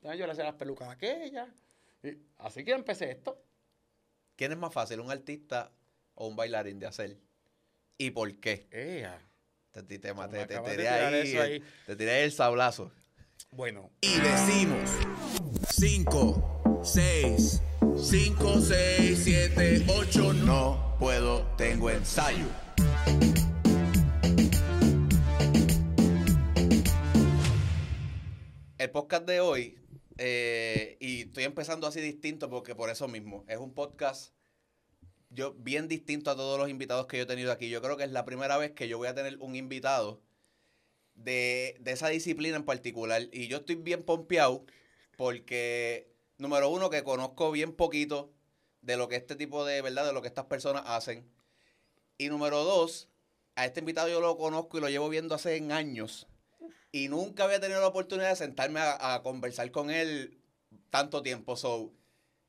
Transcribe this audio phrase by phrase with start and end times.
[0.00, 1.46] Entonces yo le hacía las pelucas a aquella.
[2.02, 3.42] Y así que empecé esto.
[4.36, 5.70] ¿Quién es más fácil, un artista
[6.14, 7.18] o un bailarín de hacer?
[7.98, 8.66] ¿Y por qué?
[8.70, 9.20] Ea.
[9.70, 11.62] Te, te, te, te- te acabas de tiré ahí, ahí.
[11.86, 12.90] te tiré el sablazo.
[13.50, 14.90] Bueno, Y decimos
[15.74, 17.62] 5, 6,
[18.02, 22.46] 5, 6, 7, 8, no puedo, tengo ensayo.
[28.78, 29.78] El podcast de hoy,
[30.22, 34.34] eh, y estoy empezando así distinto porque por eso mismo, es un podcast
[35.30, 37.70] yo bien distinto a todos los invitados que yo he tenido aquí.
[37.70, 40.20] Yo creo que es la primera vez que yo voy a tener un invitado
[41.14, 43.28] de, de esa disciplina en particular.
[43.32, 44.66] Y yo estoy bien pompeado
[45.16, 48.30] porque, número uno, que conozco bien poquito
[48.82, 50.04] de lo que este tipo de, ¿verdad?
[50.04, 51.24] De lo que estas personas hacen.
[52.18, 53.08] Y número dos,
[53.54, 56.26] a este invitado yo lo conozco y lo llevo viendo hace años.
[56.92, 60.40] Y nunca había tenido la oportunidad de sentarme a, conversar con él
[60.90, 61.56] tanto tiempo.
[61.56, 61.92] So,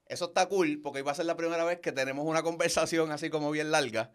[0.08, 3.12] eso está cool porque hoy va a ser la primera vez que tenemos una conversación
[3.12, 4.12] así como bien larga.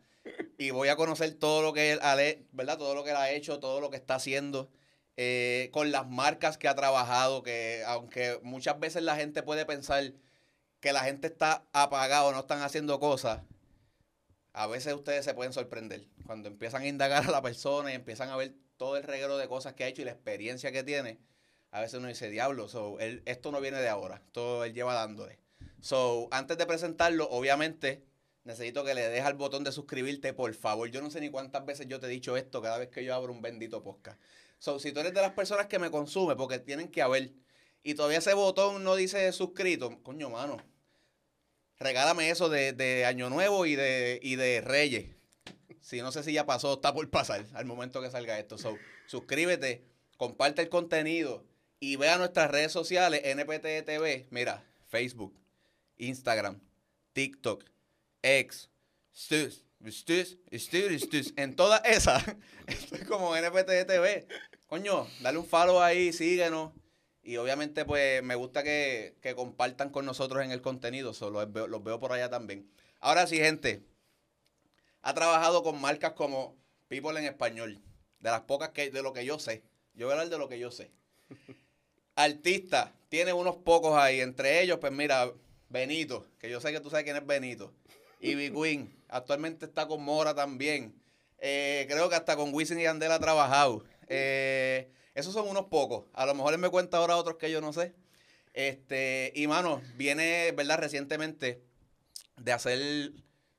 [0.59, 2.17] Y voy a conocer todo lo que él ha,
[2.53, 2.78] ¿verdad?
[2.78, 4.70] Todo lo que ha hecho, todo lo que está haciendo.
[5.17, 10.12] eh, con las marcas que ha trabajado, que aunque muchas veces la gente puede pensar
[10.81, 13.43] que la gente está apagada o no están haciendo cosas,
[14.53, 16.06] a veces ustedes se pueden sorprender.
[16.27, 19.48] Cuando empiezan a indagar a la persona y empiezan a ver todo el reguero de
[19.48, 21.19] cosas que ha hecho y la experiencia que tiene,
[21.70, 24.94] a veces uno dice, diablo, so, él- esto no viene de ahora, esto él lleva
[24.94, 25.38] dándole.
[25.80, 28.02] So, antes de presentarlo, obviamente,
[28.44, 30.88] necesito que le dejes al botón de suscribirte, por favor.
[30.91, 33.14] Yo no sé ni cuántas veces yo te he dicho esto cada vez que yo
[33.14, 34.20] abro un bendito podcast.
[34.58, 37.32] So, si tú eres de las personas que me consume, porque tienen que haber,
[37.82, 40.56] y todavía ese botón no dice suscrito, coño, mano,
[41.78, 45.16] regálame eso de, de Año Nuevo y de, y de Reyes.
[45.87, 48.59] Si no sé si ya pasó, está por pasar al momento que salga esto.
[48.59, 49.84] So, suscríbete,
[50.17, 51.45] comparte el contenido
[51.78, 55.39] y ve a nuestras redes sociales, NPT TV, mira, Facebook,
[55.98, 56.59] Instagram,
[57.12, 57.62] TikTok,
[58.20, 58.69] X,
[59.15, 62.34] Stus, Stus, Stus, Stus, en todas esas,
[62.66, 64.27] estoy como NPT TV.
[64.66, 66.72] Coño, dale un follow ahí, síguenos.
[67.22, 71.15] Y obviamente, pues, me gusta que, que compartan con nosotros en el contenido.
[71.15, 72.69] Solo los veo, los veo por allá también.
[72.99, 73.84] Ahora sí, gente.
[75.06, 76.56] Ha trabajado con marcas como
[76.89, 77.81] People en Español.
[78.19, 79.62] De las pocas que, de lo que yo sé.
[79.94, 80.91] Yo voy a hablar de lo que yo sé.
[82.17, 84.21] Artista, tiene unos pocos ahí.
[84.21, 85.33] Entre ellos, pues mira,
[85.69, 87.72] Benito, que yo sé que tú sabes quién es Benito.
[88.19, 91.00] Ivy Queen, actualmente está con Mora también.
[91.39, 93.84] Eh, creo que hasta con Wisin y Andel ha trabajado.
[94.09, 96.06] Eh, esos son unos pocos.
[96.15, 97.95] A lo mejor él me cuenta ahora otros que yo no sé.
[98.55, 100.78] Este, y mano, viene, ¿verdad?
[100.78, 101.62] Recientemente
[102.39, 103.12] de hacer,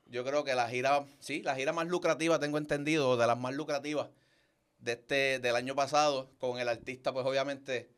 [0.10, 3.54] yo creo que la gira, sí, la gira más lucrativa, tengo entendido, de las más
[3.54, 4.08] lucrativas
[4.80, 7.90] de este, del año pasado, con el artista, pues obviamente,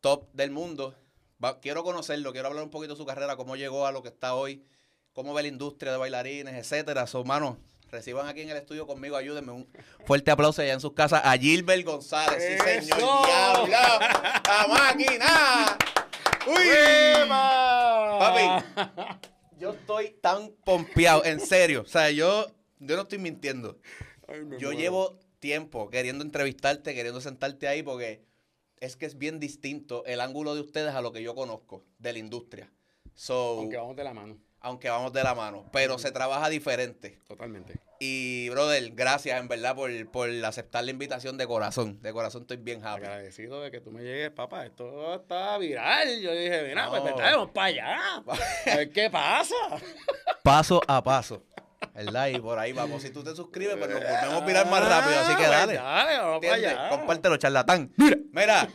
[0.00, 0.94] top del mundo.
[1.42, 4.08] Va- quiero conocerlo, quiero hablar un poquito de su carrera, cómo llegó a lo que
[4.10, 4.64] está hoy,
[5.12, 7.06] cómo ve la industria de bailarines, etcétera.
[7.06, 7.58] So, mano,
[7.90, 9.50] reciban aquí en el estudio conmigo, ayúdenme.
[9.52, 9.68] Un
[10.06, 12.40] fuerte aplauso allá en sus casas a Gilbert González.
[12.42, 13.26] Sí, señor.
[13.26, 13.66] Diablo,
[14.46, 15.78] la máquina.
[16.46, 17.28] Uy.
[18.18, 18.64] Papi,
[19.60, 21.82] yo estoy tan pompeado, en serio.
[21.82, 22.46] O sea, yo,
[22.78, 23.78] yo no estoy mintiendo.
[24.58, 28.24] Yo llevo tiempo queriendo entrevistarte, queriendo sentarte ahí, porque
[28.78, 32.14] es que es bien distinto el ángulo de ustedes a lo que yo conozco de
[32.14, 32.72] la industria.
[33.14, 37.18] So, Aunque vamos de la mano, aunque vamos de la mano, pero se trabaja diferente.
[37.28, 37.80] totalmente.
[38.02, 42.00] Y, brother, gracias en verdad por, por aceptar la invitación de corazón.
[42.00, 43.02] De corazón estoy bien happy.
[43.04, 44.64] Agradecido de que tú me llegues, papá.
[44.64, 46.18] Esto está viral.
[46.22, 46.90] Yo dije, mira, No.
[46.92, 47.98] pues vamos para allá.
[48.72, 49.54] A ver qué pasa.
[50.42, 51.42] Paso a paso.
[51.94, 52.28] ¿Verdad?
[52.28, 53.02] Y por ahí vamos.
[53.02, 55.20] Si tú te suscribes, pues nos volvemos a mirar más rápido.
[55.20, 55.72] Así que Ah, dale.
[55.74, 56.88] pues Dale, vamos para allá.
[56.88, 57.92] Compártelo, charlatán.
[57.98, 58.68] Mira, mira,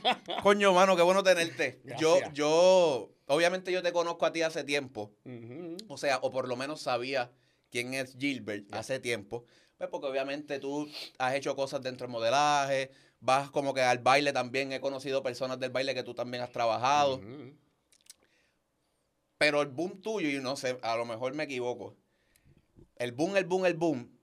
[0.44, 1.82] coño, mano, qué bueno tenerte.
[1.98, 5.12] Yo, yo, obviamente yo te conozco a ti hace tiempo.
[5.88, 7.32] O sea, o por lo menos sabía
[7.70, 9.46] quién es Gilbert hace tiempo.
[9.78, 14.32] Pues porque obviamente tú has hecho cosas dentro del modelaje, vas como que al baile
[14.32, 14.72] también.
[14.72, 17.22] He conocido personas del baile que tú también has trabajado.
[19.38, 21.98] Pero el boom tuyo, y no sé, a lo mejor me equivoco.
[22.96, 24.18] El boom, el boom, el boom,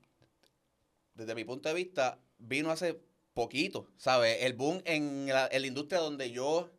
[1.13, 2.99] desde mi punto de vista, vino hace
[3.35, 4.37] poquito, ¿sabes?
[4.41, 6.71] El boom en la, en la industria donde yo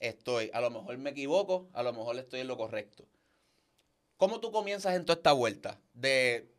[0.00, 0.50] estoy.
[0.52, 3.06] A lo mejor me equivoco, a lo mejor estoy en lo correcto.
[4.16, 5.80] ¿Cómo tú comienzas en toda esta vuelta?
[5.92, 6.50] De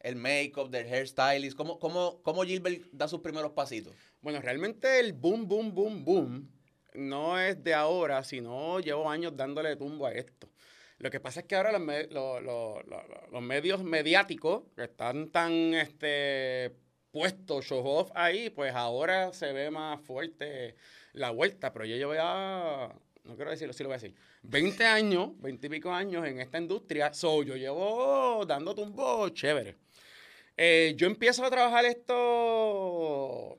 [0.00, 3.94] el make-up, del hairstylist, ¿cómo, cómo, ¿cómo Gilbert da sus primeros pasitos?
[4.20, 6.62] Bueno, realmente el boom, boom, boom, boom
[6.94, 10.48] no es de ahora, sino llevo años dándole tumbo a esto.
[10.98, 12.42] Lo que pasa es que ahora los,
[13.32, 16.76] los medios mediáticos que están tan este,
[17.12, 20.76] puestos, show off ahí, pues ahora se ve más fuerte
[21.12, 21.72] la vuelta.
[21.72, 22.90] Pero yo llevo ya
[23.24, 26.40] no quiero decirlo, sí lo voy a decir, 20 años, 20 y pico años en
[26.40, 29.76] esta industria, so yo llevo dando tumbo chévere.
[30.56, 33.58] Eh, yo empiezo a trabajar esto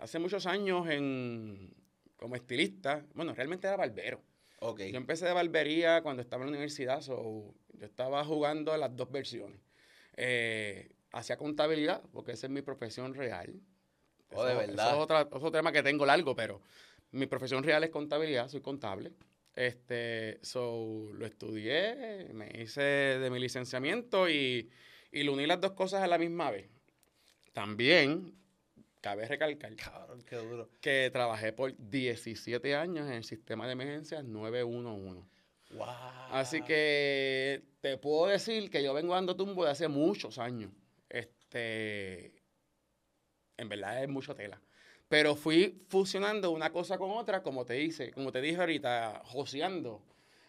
[0.00, 1.74] hace muchos años en,
[2.16, 3.04] como estilista.
[3.14, 4.22] Bueno, realmente era barbero.
[4.60, 4.80] Ok.
[4.84, 9.10] Yo empecé de barbería cuando estaba en la universidad, so yo estaba jugando las dos
[9.10, 9.60] versiones.
[10.16, 13.54] Eh, hacía contabilidad, porque esa es mi profesión real.
[14.32, 14.86] Oh, de Eso- verdad.
[14.88, 16.62] Eso es otra- otro tema que tengo largo, pero
[17.12, 19.12] mi profesión real es contabilidad, soy contable.
[19.54, 24.70] Este, so, lo estudié, me hice de mi licenciamiento y,
[25.10, 26.70] y lo uní las dos cosas a la misma vez.
[27.52, 28.32] También,
[29.00, 30.70] cabe recalcar Cabrón, qué duro.
[30.80, 35.28] que trabajé por 17 años en el sistema de emergencias 911.
[35.72, 35.86] Wow.
[36.30, 40.70] Así que te puedo decir que yo vengo dando tumbo de hace muchos años.
[41.60, 42.32] Este,
[43.56, 44.60] en verdad es mucho tela.
[45.08, 50.00] Pero fui fusionando una cosa con otra, como te dice, como te dije ahorita, joseando.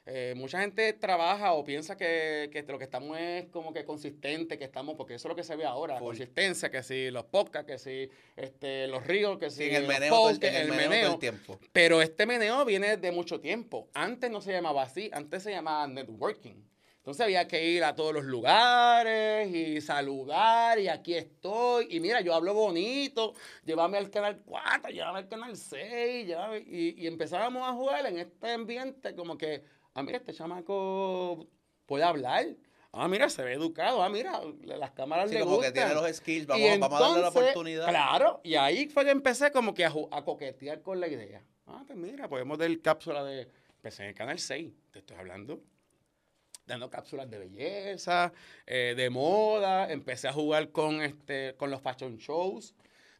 [0.05, 4.57] Eh, mucha gente trabaja o piensa que, que lo que estamos es como que consistente,
[4.59, 6.07] que estamos, porque eso es lo que se ve ahora, Full.
[6.09, 9.83] consistencia, que si los podcasts, que si este, los ríos, que si Sí, en el
[9.83, 11.59] los meneo, el, podcasts, en el meneo todo el tiempo.
[11.71, 13.89] pero este meneo viene de mucho tiempo.
[13.93, 16.55] Antes no se llamaba así, antes se llamaba networking.
[17.01, 21.87] Entonces había que ir a todos los lugares y saludar y aquí estoy.
[21.89, 23.33] Y mira, yo hablo bonito,
[23.65, 28.19] llévame al canal 4, llévame al canal 6, llévame- y, y empezábamos a jugar en
[28.19, 29.63] este ambiente como que,
[29.95, 31.47] ah, mira, este chamaco
[31.87, 32.45] puede hablar.
[32.91, 34.03] Ah, mira, se ve educado.
[34.03, 35.73] Ah, mira, las cámaras Sí, le como gustan.
[35.73, 37.87] que tiene los skills, vamos, a darle la oportunidad.
[37.89, 41.43] Claro, y ahí fue que empecé como que a, a coquetear con la idea.
[41.65, 43.47] Ah, pues mira, podemos dar cápsula de...
[43.77, 45.63] Empecé en el canal 6, te estoy hablando.
[46.71, 48.31] Dando cápsulas de belleza,
[48.65, 49.91] eh, de moda.
[49.91, 52.73] Empecé a jugar con, este, con los fashion shows.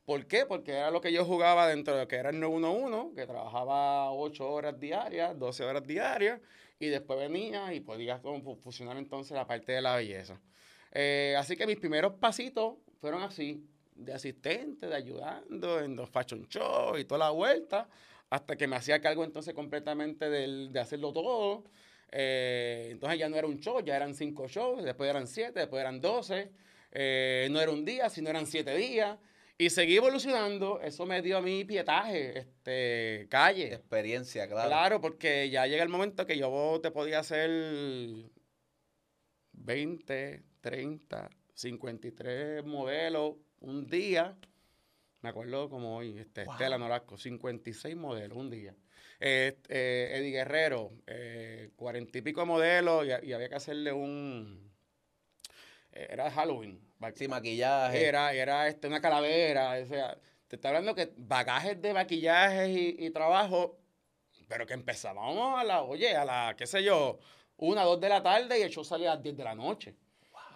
[0.06, 0.45] ¿Por qué?
[0.45, 4.09] Porque era lo que yo jugaba dentro de lo que era el 911, que trabajaba
[4.13, 6.39] 8 horas diarias, 12 horas diarias,
[6.80, 10.39] y después venía y podía como fu- fusionar entonces la parte de la belleza.
[10.94, 13.65] Eh, así que mis primeros pasitos fueron así,
[13.95, 17.89] de asistente, de ayudando en los fashion shows y toda la vuelta,
[18.30, 21.65] hasta que me hacía cargo entonces completamente del- de hacerlo todo.
[22.12, 25.80] Eh, entonces ya no era un show, ya eran cinco shows, después eran siete, después
[25.81, 26.52] eran doce.
[26.92, 29.18] Eh, no era un día, sino eran siete días.
[29.58, 33.75] Y seguí evolucionando, eso me dio a mí pietaje, este, calle.
[33.75, 34.68] Experiencia, claro.
[34.68, 37.52] Claro, porque ya llega el momento que yo te podía hacer
[39.54, 44.36] 20, 30, 53 modelos un día.
[45.22, 46.54] Me acuerdo como hoy, este, Wow.
[46.54, 48.75] Estela Norasco, 56 modelos un día.
[49.24, 54.72] Eh, eh, Eddie Guerrero, eh, 40 y pico modelos y, y había que hacerle un...
[55.92, 56.82] eh, Era Halloween.
[57.16, 58.04] Sí, maquillaje.
[58.06, 59.80] era, era este, una calavera.
[59.80, 63.80] O sea, te está hablando que bagajes de maquillajes y, y trabajo,
[64.48, 67.20] pero que empezábamos a la, oye, a la, qué sé yo,
[67.58, 69.96] una, dos de la tarde y el show salía a las 10 de la noche.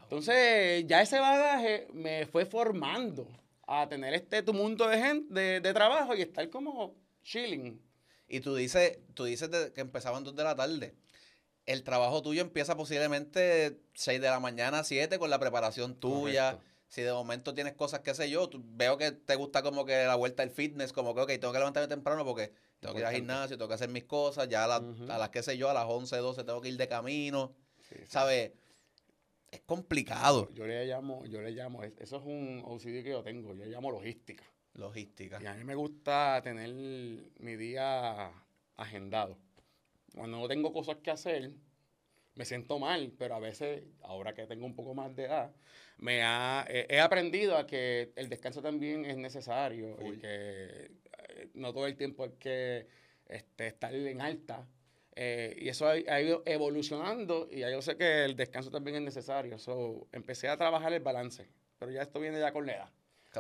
[0.04, 3.28] Entonces, ya ese bagaje me fue formando
[3.68, 7.80] a tener este tumulto de gente, de, de trabajo y estar como chilling.
[8.28, 10.96] Y tú dices, tú dices que empezaban dos de la tarde.
[11.66, 16.52] El trabajo tuyo empieza posiblemente 6 de la mañana, 7 con la preparación tuya.
[16.54, 16.72] Correcto.
[16.88, 20.06] Si de momento tienes cosas, qué sé yo, tú- veo que te gusta como que
[20.06, 23.06] la vuelta al fitness, como que, ok, tengo que levantarme temprano porque tengo que ir
[23.08, 25.12] al gimnasio, tengo que hacer mis cosas, ya a, las- Ujú.
[25.12, 27.54] a las, qué sé yo, a las 11, 12 tengo que ir de camino,
[27.90, 28.06] Sí, sí.
[28.08, 28.52] ¿sabes?
[29.52, 30.50] Es complicado.
[30.54, 33.66] Yo le llamo, yo le llamo, es- eso es un OCD que yo tengo, yo
[33.66, 34.44] le llamo logística.
[34.76, 35.40] Logística.
[35.42, 36.70] Y a mí me gusta tener
[37.40, 38.32] mi día
[38.76, 39.38] agendado.
[40.14, 41.52] Cuando no tengo cosas que hacer,
[42.36, 45.52] me siento mal, pero a veces, ahora que tengo un poco más de edad,
[45.98, 50.16] me ha, he, he aprendido a que el descanso también es necesario Full.
[50.16, 50.92] y que
[51.30, 52.88] eh, no todo el tiempo hay que
[53.28, 54.68] este, estar en alta.
[55.16, 58.98] Eh, y eso ha, ha ido evolucionando y ya yo sé que el descanso también
[58.98, 59.58] es necesario.
[59.58, 61.48] So, empecé a trabajar el balance,
[61.80, 62.90] pero ya esto viene ya con la edad.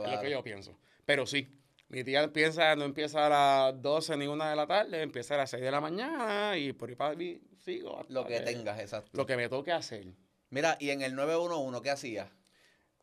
[0.04, 0.78] Es lo que yo pienso.
[1.06, 1.48] Pero sí,
[1.90, 3.30] mi día empieza, no empieza a
[3.72, 6.74] las 12 ni una de la tarde, empieza a las 6 de la mañana y
[6.74, 8.00] por ahí para mí sigo.
[8.00, 9.12] hasta Lo que tengas, exacto.
[9.14, 10.08] Lo que me toque hacer.
[10.50, 12.30] Mira, y en el 911, ¿qué hacías?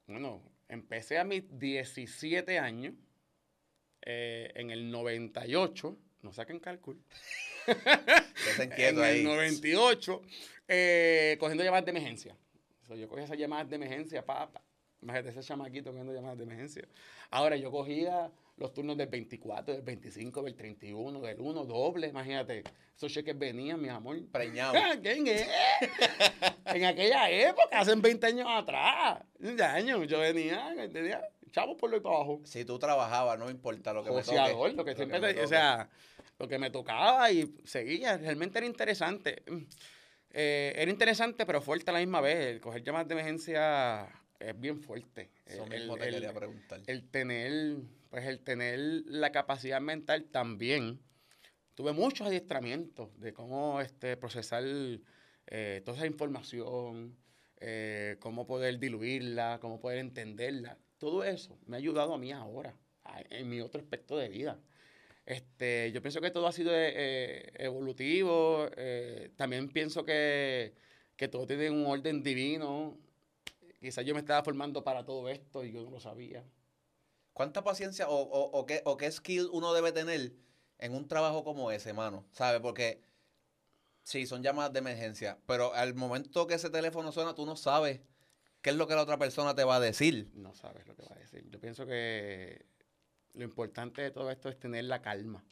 [0.07, 2.95] Bueno, empecé a mis 17 años,
[4.03, 6.99] eh, en el 98, no saquen cálculo,
[7.67, 9.25] en inquieto el ahí.
[9.25, 10.23] 98,
[10.67, 12.37] eh, cogiendo llamadas de emergencia.
[12.87, 14.63] So, yo cogía esas llamadas de emergencia, papá.
[15.03, 16.89] Imagínate ese chamaquito cogiendo llamadas de emergencia.
[17.31, 22.63] Ahora, yo cogía los turnos del 24, del 25, del 31, del 1, doble, imagínate.
[22.97, 24.17] Esos cheques venían, mi amor.
[24.31, 24.75] Preñado.
[25.03, 25.47] ¿Quién es?
[26.67, 31.97] en aquella época, hace 20 años atrás, 20 años, yo venía, tenía chavo por lo
[31.97, 32.41] y para abajo.
[32.45, 34.77] Si tú trabajabas, no importa lo que me Joseador, toque.
[34.77, 35.89] lo que siempre, me o sea,
[36.39, 39.43] lo que me tocaba y seguía, realmente era interesante.
[40.31, 42.55] Eh, era interesante, pero fuerte a la misma vez.
[42.55, 44.09] El coger llamadas de emergencia
[44.49, 45.31] es bien fuerte.
[45.47, 46.81] Eso El- mismo te el- quería preguntar.
[46.87, 47.77] el tener,
[48.11, 51.01] pues el tener la capacidad mental también.
[51.75, 54.65] Tuve muchos adiestramientos de cómo este, procesar
[55.47, 57.17] eh, toda esa información,
[57.61, 60.79] eh, cómo poder diluirla, cómo poder entenderla.
[60.99, 64.61] Todo eso me ha ayudado a mí ahora, a- en mi otro aspecto de vida.
[65.25, 68.69] Este, yo pienso que todo ha sido eh, evolutivo.
[68.77, 70.75] eh, también pienso que,
[71.17, 72.99] que todo tiene un orden divino.
[73.83, 76.45] Quizás yo me estaba formando para todo esto y yo no lo sabía.
[77.33, 80.33] ¿Cuánta paciencia o, o, o qué, o qué skill uno debe tener
[80.79, 82.25] en un trabajo como ese, mano?
[82.31, 82.61] ¿Sabes?
[82.61, 83.03] Porque
[84.05, 88.01] sí, son llamadas de emergencia, pero al momento que ese teléfono suena, tú no sabes
[88.61, 90.31] qué es lo que la otra persona te va a decir.
[90.35, 91.45] No sabes lo que va a decir.
[91.51, 92.65] Yo pienso que
[93.33, 95.45] lo importante de todo esto es tener la calma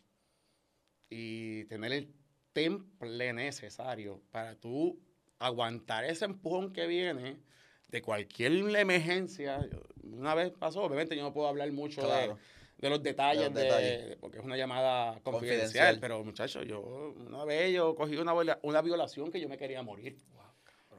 [1.08, 2.14] y tener el
[2.52, 5.00] temple necesario para tú
[5.40, 7.50] aguantar ese empujón que viene
[7.90, 9.68] de cualquier emergencia.
[10.02, 12.38] Una vez pasó, obviamente yo no puedo hablar mucho de- Claro.
[12.78, 14.16] de, los detalles, De los de- detalles.
[14.20, 15.98] porque es una llamada confidencial, Confidencial.
[16.00, 16.80] pero muchachos, yo
[17.16, 18.32] una vez yo cogí una,
[18.62, 20.16] una violación que yo me quería morir.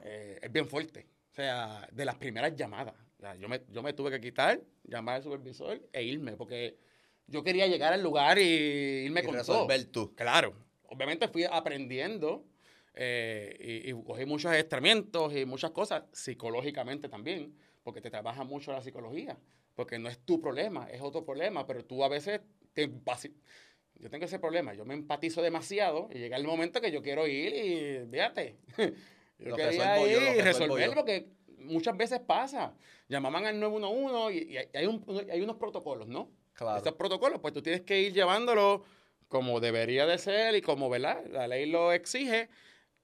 [0.04, 1.06] Eh, es bien fuerte.
[1.30, 2.94] O sea, de las primeras llamadas.
[3.18, 6.76] O sea, yo, me, yo me tuve que quitar, llamar al supervisor e irme, porque
[7.26, 10.08] yo quería llegar al lugar y irme Y con resolver todo.
[10.08, 10.14] tú.
[10.14, 10.54] Claro.
[10.88, 12.44] Obviamente fui aprendiendo
[12.94, 18.72] eh, y, y cogí muchos adiestramientos y muchas cosas, psicológicamente también, porque te trabaja mucho
[18.72, 19.38] la psicología.
[19.74, 22.40] Porque no es tu problema, es otro problema, pero tú a veces
[22.74, 22.90] te
[23.94, 27.26] Yo tengo ese problema, yo me empatizo demasiado y llega el momento que yo quiero
[27.26, 28.56] ir y fíjate.
[29.38, 30.94] Yo Lo quería resuelvo yo, ir lo y resuelvo resolver yo.
[30.94, 31.26] porque
[31.58, 32.74] muchas veces pasa.
[33.08, 36.30] Llamaban al 911 y, y hay un- hay unos protocolos, ¿no?
[36.52, 36.78] Claro.
[36.78, 38.84] Esos protocolos, pues tú tienes que ir llevándolo
[39.26, 41.24] como debería de ser y como, ¿verdad?
[41.28, 42.50] La ley lo exige,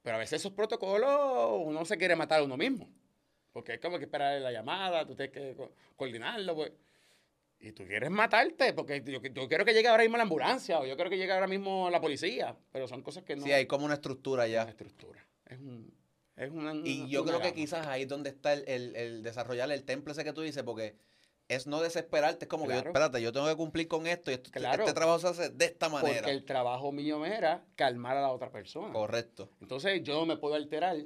[0.03, 2.89] pero a veces esos protocolos uno se quiere matar a uno mismo.
[3.53, 6.73] Porque es como que esperar la llamada, tú tienes que co- coordinarlo, pues.
[7.61, 10.87] Y tú quieres matarte, porque yo, yo quiero que llegue ahora mismo la ambulancia o
[10.87, 13.67] yo quiero que llegue ahora mismo la policía, pero son cosas que no Sí, hay
[13.67, 14.63] como una estructura es ya.
[14.63, 15.27] una estructura.
[15.47, 15.93] Es un,
[16.37, 18.95] es una, Y una- yo una creo que quizás ahí es donde está el, el-
[18.95, 20.95] el desarrollar el temple ese que tú dices, porque
[21.49, 22.91] es no desesperarte, es como que, Claro.
[22.91, 24.83] espérate, yo tengo que cumplir con esto y esto- Claro.
[24.85, 26.17] este trabajo se hace de esta manera.
[26.19, 28.93] Porque el trabajo mío era calmar a la otra persona.
[28.93, 29.51] Correcto.
[29.61, 30.97] Entonces yo no me puedo alterar.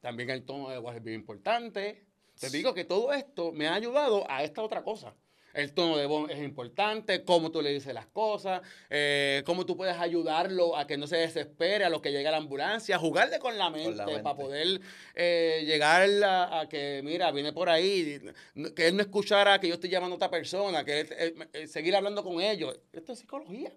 [0.00, 2.04] También el tono de voz es bien importante.
[2.40, 5.14] Te digo que todo esto me ha ayudado a esta otra cosa.
[5.54, 9.76] El tono de voz es importante, cómo tú le dices las cosas, eh, cómo tú
[9.76, 13.58] puedes ayudarlo a que no se desespere a lo que llega la ambulancia, jugarle con
[13.58, 14.22] la mente, la mente.
[14.22, 14.80] para poder
[15.14, 18.20] eh, llegar a, a que, mira, viene por ahí,
[18.74, 21.94] que él no escuchara que yo estoy llamando a otra persona, que él, eh, seguir
[21.96, 22.78] hablando con ellos.
[22.92, 23.72] Esto es psicología.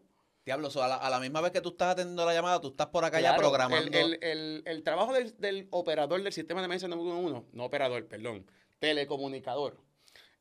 [0.45, 2.67] Diablo, so, a, la, a la misma vez que tú estás atendiendo la llamada, tú
[2.67, 3.97] estás por acá ya programando.
[3.97, 8.05] El, el- el- el trabajo del, del operador del sistema de emergencia 911, no operador,
[8.07, 8.45] perdón,
[8.77, 9.77] telecomunicador,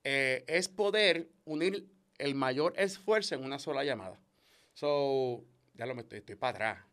[0.05, 1.87] eh, es poder unir
[2.19, 4.21] el mayor esfuerzo en una sola llamada.
[4.75, 5.45] So,
[5.75, 6.85] ya lo estoy, estoy para atrás.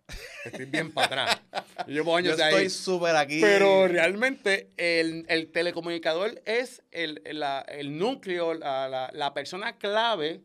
[0.46, 1.42] Estoy bien para atrás.
[1.88, 2.54] Yo llevo años Yo de ahí.
[2.56, 3.40] estoy súper aquí.
[3.42, 10.42] Pero realmente el, el telecomunicador es el, la- el núcleo, la, la- la persona clave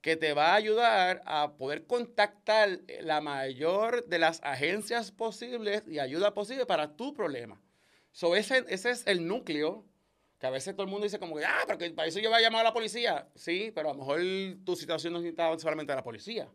[0.00, 5.98] que te va a ayudar a poder contactar la mayor de las agencias posibles y
[5.98, 7.60] ayuda posible para tu problema.
[8.12, 9.84] So, ese, ese es el núcleo
[10.40, 12.30] que a veces todo el mundo dice como que, ah, pero que para eso yo
[12.30, 13.28] voy a llamar a la policía.
[13.34, 14.20] Sí, pero a lo mejor
[14.64, 16.48] tu situación no necesitaba solamente a la policía.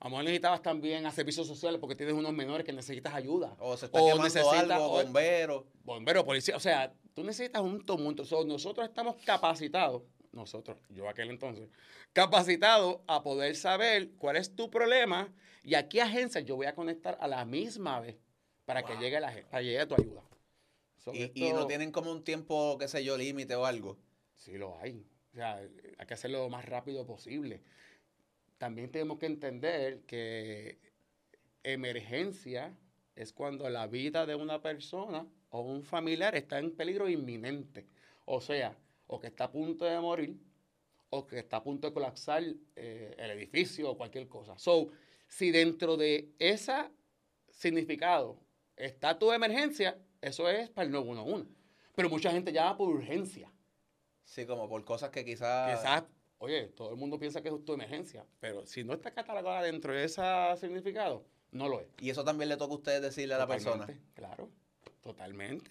[0.00, 3.54] A lo mejor necesitabas también a servicios sociales porque tienes unos menores que necesitas ayuda.
[3.60, 5.66] O se está O quemando algo, o- bombero.
[5.84, 8.24] bombero, policía, o sea, tú necesitas un tumulto.
[8.24, 10.02] So, nosotros estamos capacitados,
[10.32, 11.68] nosotros, yo aquel entonces,
[12.12, 16.74] capacitados a poder saber cuál es tu problema y a qué agencia yo voy a
[16.74, 18.16] conectar a la misma vez
[18.64, 20.22] para que llegue la para que llegue tu ayuda.
[21.14, 23.98] Y, no tienen como un tiempo, qué sé yo, límite o algo.
[24.36, 25.06] Sí, lo hay.
[25.32, 27.60] O sea, hay que hacerlo lo más rápido posible.
[28.58, 30.78] También tenemos que entender que
[31.62, 32.76] emergencia
[33.14, 37.86] es cuando la vida de una persona o un familiar está en peligro inminente.
[38.24, 40.36] O sea, o que está a punto de morir,
[41.10, 42.42] o que está a punto de colapsar
[42.76, 44.58] eh, el edificio o cualquier cosa.
[44.58, 44.90] So,
[45.26, 46.90] si dentro de ese
[47.50, 48.38] significado
[48.76, 51.50] está tu emergencia, eso es para el 911.
[51.94, 53.50] Pero mucha gente llama por urgencia.
[54.24, 55.78] Sí, como por cosas que quizás...
[55.78, 56.04] Quizás,
[56.38, 59.92] oye, todo el mundo piensa que es tu emergencia, pero si no está catalogada dentro
[59.92, 60.22] de ese
[60.60, 61.88] significado, no lo es.
[62.00, 63.86] Y eso también le toca a ustedes decirle a la persona.
[64.14, 64.50] Claro,
[65.00, 65.70] totalmente.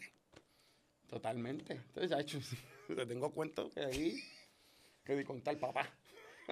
[1.08, 1.74] Totalmente.
[1.74, 2.40] Entonces, ya hecho,
[2.88, 4.20] te tengo cuento que ahí.
[5.04, 5.88] Que di con tal papá.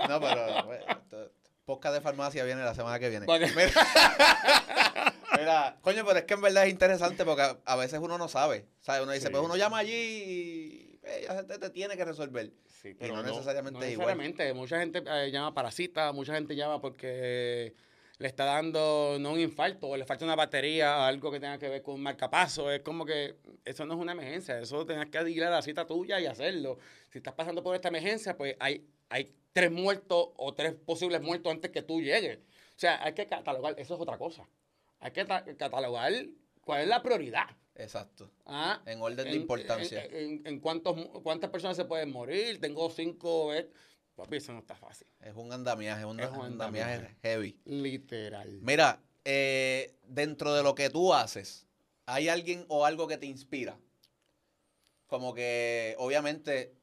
[0.07, 1.31] No, pero esto-
[1.65, 3.25] podcast de farmacia viene la semana que viene.
[5.37, 8.27] Mira, coño, pero es que en verdad es interesante porque a, a veces uno no
[8.27, 8.65] sabe.
[8.81, 9.01] ¿sabes?
[9.03, 9.31] Uno dice, Sí.
[9.31, 12.51] pues uno llama allí y eh, ya te, te tiene que resolver.
[12.81, 14.07] Sí, no necesariamente no igual.
[14.17, 14.53] necesariamente.
[14.53, 17.73] Mucha gente eh, llama parasita, mucha gente llama porque
[18.17, 21.67] le está dando no un infarto o le falta una batería, algo que tenga que
[21.67, 22.71] ver con un marcapaso.
[22.71, 25.85] Es como que eso no es una emergencia, eso tienes que ir a la cita
[25.85, 26.77] tuya y hacerlo.
[27.09, 31.51] Si estás pasando por esta emergencia, pues hay, hay tres muertos o tres posibles muertos
[31.51, 32.37] antes que tú llegues.
[32.37, 34.47] O sea, hay que catalogar, eso es otra cosa.
[34.99, 36.11] Hay que ta- catalogar
[36.61, 37.45] cuál es la prioridad.
[37.75, 38.31] Exacto.
[38.45, 40.05] Ah, En orden de importancia.
[40.05, 42.59] En, en- en cuántos, cuántas personas se pueden morir.
[42.61, 43.53] Tengo cinco.
[43.53, 43.69] eh,
[44.15, 45.07] Papi, eso no está fácil.
[45.19, 47.17] Es un andamiaje, es un, Es un andamiaje, andamiaje.
[47.21, 47.59] heavy.
[47.65, 48.59] Literal.
[48.61, 51.67] Mira, eh, dentro de lo que tú haces,
[52.05, 53.77] ¿hay alguien o algo que te inspira?
[55.07, 56.73] Como que, obviamente,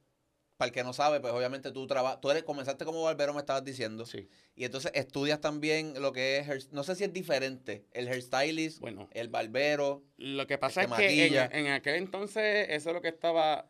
[0.62, 3.40] para el que no sabe, pues obviamente tú trabajas, tú eres, comenzaste como barbero, me
[3.40, 4.28] estabas diciendo, Sí.
[4.54, 8.78] y entonces estudias también lo que es, hair- no sé si es diferente, el hairstylist,
[8.78, 13.02] Bueno, el barbero, lo que pasa es que en, en aquel entonces eso es lo
[13.02, 13.68] que estaba.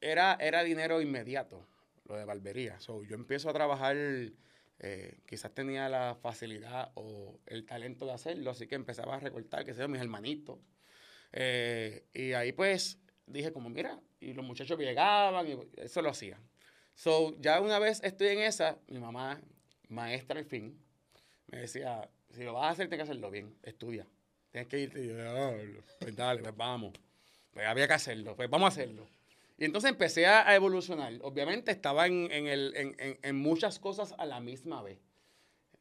[0.00, 1.64] Era, era dinero inmediato,
[2.08, 2.80] lo de barbería.
[2.80, 3.96] So, yo empiezo a trabajar.
[4.80, 9.64] eh, quizás tenía la facilidad o el talento de hacerlo, así que empezaba a recortar,
[9.64, 10.58] que sé yo, mis hermanitos.
[11.32, 16.40] Eh, y ahí pues dije como, mira, y los muchachos llegaban y eso lo hacían.
[16.94, 19.40] So, ya una vez estoy en esa, mi mamá,
[19.88, 20.78] maestra al fin,
[21.48, 24.06] me decía, si lo vas a hacer, tienes que hacerlo bien, estudia.
[24.50, 26.92] Tienes que irte y yo, "Diablo, pues dale, pues vamos.
[27.52, 29.06] Pues había que hacerlo, pues vamos a hacerlo.
[29.58, 31.12] Y entonces empecé a, evolucionar.
[31.22, 34.98] Obviamente estaba en, en el- en- en muchas cosas a la misma vez.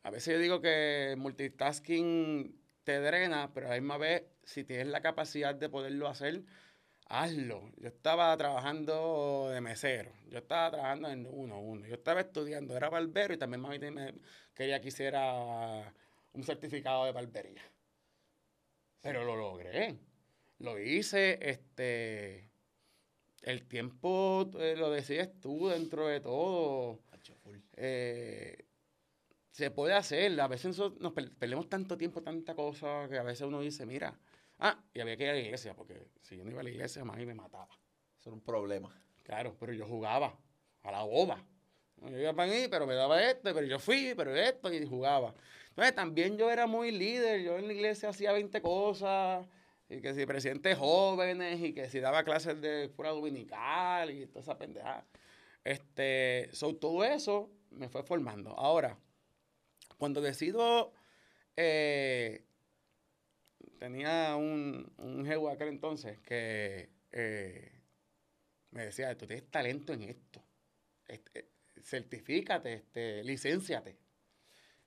[0.03, 4.87] A veces yo digo que multitasking te drena, pero a la misma vez, si tienes
[4.87, 6.43] la capacidad de poderlo hacer,
[7.07, 7.71] hazlo.
[7.77, 12.75] Yo estaba trabajando de mesero, yo estaba trabajando en uno a uno, yo estaba estudiando,
[12.75, 14.13] era barbero y también mami me
[14.53, 15.93] quería que hiciera
[16.33, 17.61] un certificado de barbería.
[19.01, 19.97] Pero lo logré.
[20.59, 22.49] Lo hice, este...
[23.41, 27.01] El tiempo eh, lo decides tú dentro de todo
[27.75, 28.65] eh,
[29.51, 30.39] se puede hacer.
[30.39, 34.19] A veces nos per- perdemos tanto tiempo, tanta cosa, que a veces uno dice, mira,
[34.63, 36.69] ah, y había que ir a la iglesia, porque si yo no iba a la
[36.71, 37.69] iglesia, mami me mataba.
[38.19, 38.91] eso era un problema.
[39.23, 40.35] Claro, pero yo jugaba
[40.81, 41.43] a la boba.
[42.01, 45.33] Yo iba para mí, pero me daba esto, pero yo fui, pero esto, y jugaba.
[45.69, 49.47] Entonces también yo era muy líder, yo en la iglesia hacía 20 cosas,
[49.89, 54.25] y que si presidente de jóvenes, y que si daba clases de escuela dominical, y
[54.27, 55.05] toda esa pendejada.
[55.63, 58.51] Este, so, todo eso me fue formando.
[58.51, 58.97] Ahora,
[59.97, 60.91] cuando decido,
[61.55, 62.43] eh,
[63.79, 67.71] tenía un, un jevo aquel entonces que eh,
[68.71, 70.43] me decía, tú tienes talento en esto,
[71.07, 71.49] este,
[71.81, 73.97] certifícate, este, licénciate.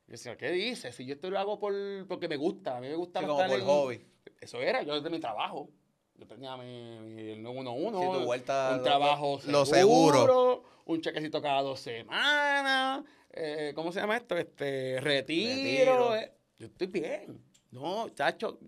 [0.07, 0.95] Yo decía, ¿qué dices?
[0.95, 1.75] Si yo esto lo hago por,
[2.09, 4.07] porque me gusta, a mí me gusta Sí, como por en- hobby.
[4.41, 5.69] Eso era, yo desde mi trabajo.
[6.15, 10.65] Yo tenía mi, mi el 911, Sí, tu vuelta, un lo- trabajo lo seguro, seguro.
[10.87, 14.37] un chequecito cada dos semanas, eh, ¿cómo se llama esto?
[14.39, 15.55] Este, retiro.
[15.57, 16.17] Retiro.
[16.17, 16.33] eh.
[16.59, 17.43] Yo estoy bien.
[17.71, 18.59] No, chacho.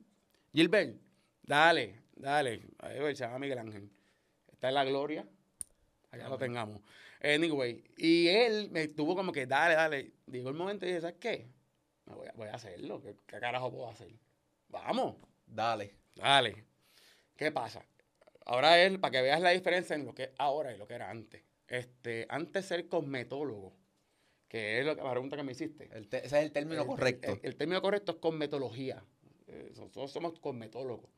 [0.58, 0.96] Gilbert,
[1.44, 2.62] dale, dale.
[2.80, 3.88] Ahí se llama Miguel Ángel.
[4.50, 5.24] Está en la gloria.
[6.10, 6.82] Allá lo tengamos.
[7.22, 10.10] Anyway, y él me tuvo como que, dale, dale.
[10.26, 11.46] Llegó el momento y dije, ¿sabes qué?
[12.06, 13.00] Me voy, a, voy a hacerlo.
[13.00, 14.10] ¿Qué, ¿Qué carajo puedo hacer?
[14.68, 15.14] Vamos.
[15.46, 15.94] Dale.
[16.16, 16.64] Dale.
[17.36, 17.86] ¿Qué pasa?
[18.44, 20.94] Ahora es para que veas la diferencia en lo que es ahora y lo que
[20.94, 21.40] era antes.
[21.68, 23.76] Este, antes ser cosmetólogo,
[24.48, 25.88] que es la pregunta que me hiciste.
[25.92, 27.30] El te- ese es el término El- correcto.
[27.34, 29.04] El, el término correcto es cosmetología.
[29.48, 31.11] Eh, nosotros somos cosmetólogos.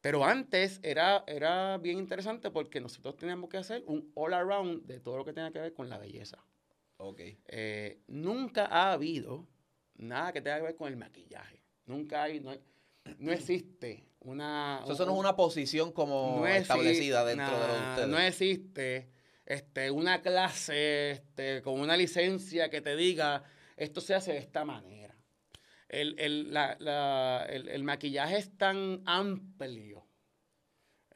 [0.00, 4.98] Pero antes era, era bien interesante porque nosotros teníamos que hacer un all around de
[5.00, 6.38] todo lo que tenga que ver con la belleza.
[6.96, 7.20] ok.
[7.48, 9.46] Eh, nunca ha habido
[9.96, 11.62] nada que tenga que ver con el maquillaje.
[11.86, 12.60] Nunca hay, no, hay-
[13.18, 14.82] no existe una...
[14.86, 18.08] So, eso no es una posición como no establecida dentro de ustedes.
[18.08, 19.10] No existe
[19.46, 23.42] este, una clase este, con una licencia que te diga
[23.76, 24.99] esto se hace de esta manera.
[25.90, 30.06] El, el- la- la- el- el maquillaje es tan amplio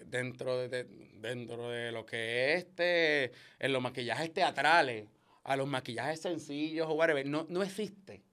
[0.04, 0.84] dentro de, de-
[1.20, 5.08] dentro de lo que es este, en los maquillajes teatrales,
[5.44, 8.24] a los maquillajes sencillos o whatever, no, no existe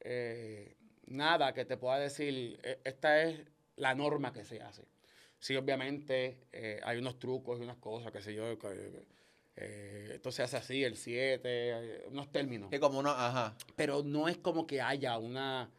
[0.00, 3.40] eh, nada que te pueda decir, "E- esta es
[3.76, 4.84] la norma que se hace.
[5.38, 8.68] Sí, obviamente eh, hay unos trucos y unas cosas, que sé yo, que,
[9.60, 12.70] eh, esto se hace así, el 7, unos términos.
[12.70, 13.56] Que como una, ajá.
[13.76, 15.70] Pero no es como que haya una,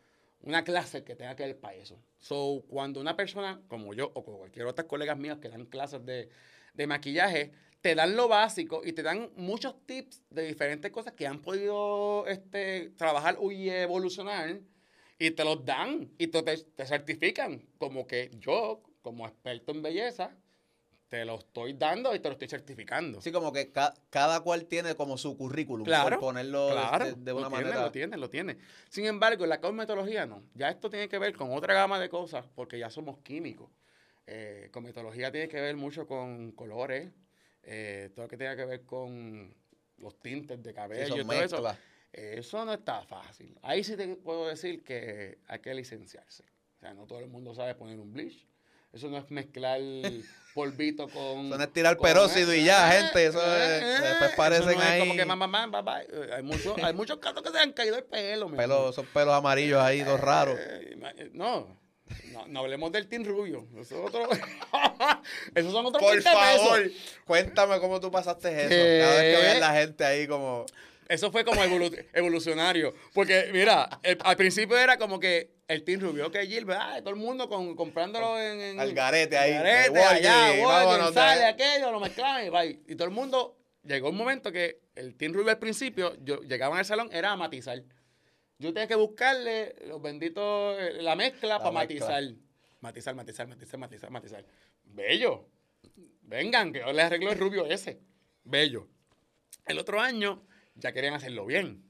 [0.42, 2.00] una clase que tenga que ver para eso.
[2.20, 6.06] So, cuando una persona, como yo o como cualquier otras colegas mías que dan clases
[6.06, 6.30] de,
[6.74, 11.26] de maquillaje, te dan lo básico y te dan muchos tips de diferentes cosas que
[11.26, 14.60] han podido este, trabajar y evolucionar
[15.18, 17.68] y te los dan y te- te certifican.
[17.80, 20.38] Como que yo, como experto en belleza,
[21.12, 23.20] te lo estoy dando y te lo estoy certificando.
[23.22, 27.06] Sí, como que ca- cada cual tiene como su currículum, Claro, por ponerlo de- claro,
[27.06, 27.82] de, de una lo tiene, manera.
[27.84, 28.58] Lo tiene, lo tiene.
[28.90, 30.42] Sin embargo, la cosmetología no.
[30.54, 33.70] Ya esto tiene que ver con otra gama de cosas, porque ya somos químicos.
[34.26, 37.12] Eh, cosmetología tiene que ver mucho con colores,
[37.64, 39.54] eh, todo lo que tenga que ver con
[39.98, 41.78] los tintes de cabello y todo eso.
[42.14, 43.60] Eso no está fácil.
[43.64, 46.46] Ahí sí te puedo decir que hay que licenciarse.
[46.78, 48.48] O sea, no todo el mundo sabe poner un bleach.
[48.94, 49.80] Eso no es mezclar
[50.54, 51.48] polvito con...
[51.48, 54.36] Eso no es tirar peróxido y ya, eh, gente, eso eh, es- eh, después eso
[54.36, 56.02] parecen no es como que mamá, mamá, papá.
[56.36, 58.50] Hay muchos, hay muchos gatos que se han caído el pelo.
[58.50, 60.60] Pelo- son pelos amarillos ahí, dos raros.
[61.32, 61.80] No,
[62.34, 63.66] no, no hablemos del Team Rubio.
[63.80, 64.28] Eso es otro...
[65.56, 66.38] Esos son otros Por 20 pesos.
[66.68, 66.92] favor,
[67.26, 68.70] cuéntame cómo tú pasaste eso.
[68.70, 70.66] Cada vez que veas la gente ahí como...
[71.08, 72.94] Eso fue como evolu- evolucionario.
[73.14, 77.12] Porque, mira, el- al principio era como que el Team Rubio, que Gilbert, ah, todo
[77.12, 81.46] el mundo con, comprándolo en, en- Al garete ahí, garete, allá, vámonos Walgreens, de- sale
[81.46, 82.46] aquello, lo mezclaban
[82.88, 86.78] y todo el mundo, llegó un momento que el Team Rubio al principio, yo llegaba
[86.80, 87.82] al salón, era a matizar.
[88.60, 92.06] Yo tenía que buscarle los benditos, eh, la mezcla para mezcla.
[92.08, 92.24] matizar.
[92.82, 94.46] Matizar, matizar, matizar, matizar, matizar.
[94.84, 95.48] Bello.
[96.22, 98.00] Vengan, que yo les arreglo el rubio ese.
[98.44, 98.88] Bello.
[99.66, 100.44] El otro año
[100.76, 101.84] ya querían hacerlo bien.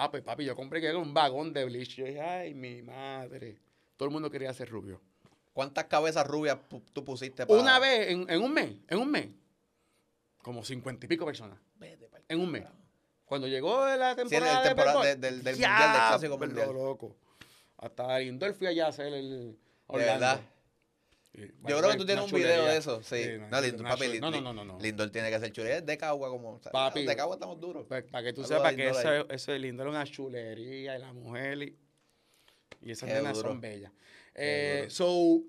[0.00, 1.96] Ah, pues papi, yo compré que era un vagón de bleach.
[1.96, 3.58] Yo dije, ay, mi madre.
[3.96, 5.00] Todo el mundo quería ser rubio.
[5.52, 6.56] ¿Cuántas cabezas rubias
[6.92, 7.60] tú pusiste para...?
[7.60, 9.28] Una vez, en, en un mes, en un mes,
[10.42, 11.58] como cincuenta y pico personas.
[12.28, 12.64] En un mes.
[13.24, 16.72] Cuando llegó la temporada, el temporada béisbol, de- del- del mundial, del clásico diablo, mundial.
[16.74, 17.16] loco.
[17.76, 19.58] Hasta Lindor fui allá a hacer el...
[19.88, 20.12] Orlando.
[20.12, 20.40] verdad.
[21.66, 23.16] Yo creo que tú tienes un video de eso, sí.
[23.16, 24.78] Lindor, papi, Lindor, no, no, no, no.
[24.80, 25.78] Lindor tiene que hacer chulería.
[25.78, 26.60] Es de Cagua como...
[26.60, 27.04] Papi.
[27.06, 27.86] De Cagua estamos duros.
[27.88, 31.00] Pues, para que tú sepas que Lindor eso, eso es lindo, es una chulería y
[31.00, 31.76] la mujer y,
[32.82, 33.92] y esas nenas son bellas.
[34.34, 35.42] Eh, so,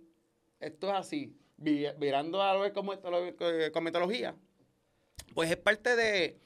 [0.59, 4.35] esto es así, vi- mirando a lo de cometolo- cometología,
[5.35, 6.39] pues es parte de,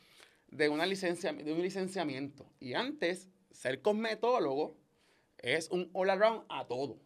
[0.49, 2.45] de, una licencia, de un licenciamiento.
[2.60, 4.75] Y antes, ser cosmetólogo
[5.38, 6.97] es un all around a todo.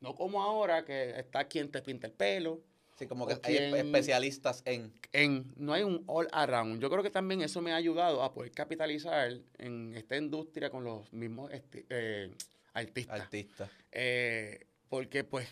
[0.00, 2.60] No como ahora que está quien te pinta el pelo,
[2.98, 4.92] Sí, como que hay especialistas en...
[5.12, 6.80] en, no hay un all around.
[6.82, 10.82] Yo creo que también eso me ha ayudado a poder capitalizar en esta industria con
[10.82, 11.48] los mismos
[11.90, 12.34] eh,
[12.72, 13.20] artistas.
[13.20, 13.70] artistas.
[13.92, 15.48] Eh, porque pues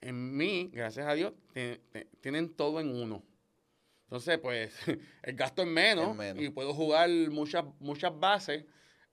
[0.00, 3.22] en mí, gracias a Dios, te- te- tienen todo en uno.
[4.06, 4.74] Entonces, pues,
[5.22, 6.42] el gasto es menos, Es menos.
[6.42, 8.64] y puedo jugar muchas, muchas bases.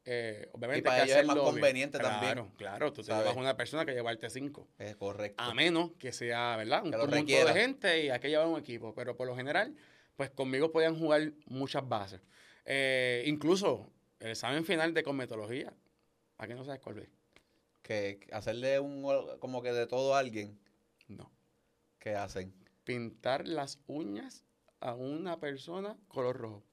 [0.06, 3.24] Eh, obviamente Y para ellos es más conveniente claro, también, Claro, tú te ¿sabes?
[3.24, 4.68] llevas una persona que llevarte cinco.
[4.78, 5.44] Es correcto.
[5.44, 6.84] A menos que sea, ¿verdad?
[6.84, 8.94] Un Que lo conjunto de gente y hay que llevar un equipo.
[8.94, 9.76] Pero por lo general,
[10.16, 12.22] pues conmigo podían jugar muchas bases.
[12.66, 13.90] Eh, incluso
[14.20, 15.74] el examen final de cosmetología.
[16.38, 17.10] ¿A qué no sabes cuál es?
[17.82, 19.04] Que hacerle un...
[19.40, 20.60] Como que de todo a alguien
[21.08, 21.32] No.
[22.00, 22.54] que hacen.
[22.84, 24.44] Pintar las uñas
[24.82, 26.64] a una persona color rojo.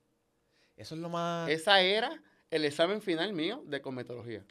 [0.76, 1.48] Eso es lo más...
[1.48, 4.44] Esa era el examen final mío de cosmetología.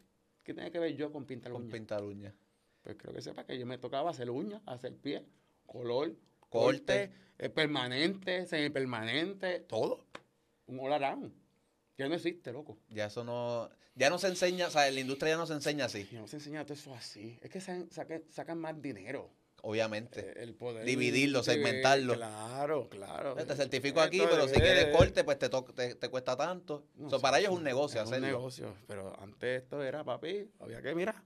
[0.44, 1.74] ¿Qué tiene que ver yo con pintar con uñas?
[1.74, 2.34] pintar uñas.
[2.82, 5.24] Pues creo que sepa que yo me tocaba hacer uñas, hacer pie,
[5.68, 6.50] color, Corte.
[6.50, 10.08] corte, eh, permanente, semipermanente, todo.
[10.66, 11.32] Un all around.
[11.96, 12.80] Ya no existe, loco.
[12.90, 13.70] Ya eso no...
[13.94, 16.16] Ya no se enseña, o sea, en la industria ya no se enseña así, Y
[16.16, 17.38] no se enseña todo eso así.
[17.42, 19.30] Es que sacan más dinero.
[19.62, 20.20] Obviamente.
[20.22, 20.86] Eh, el poder.
[20.86, 22.14] Dividirlo, segmentarlo.
[22.16, 23.36] Claro, claro.
[23.36, 26.86] te certifico aquí, pero si es- quieres corte, pues te, te, te cuesta tanto.
[26.96, 28.28] No So, sé, para ellos es un negocio es hacerlo.
[28.28, 28.74] un negocio.
[28.88, 31.24] Pero antes esto era, papi, había que, mira,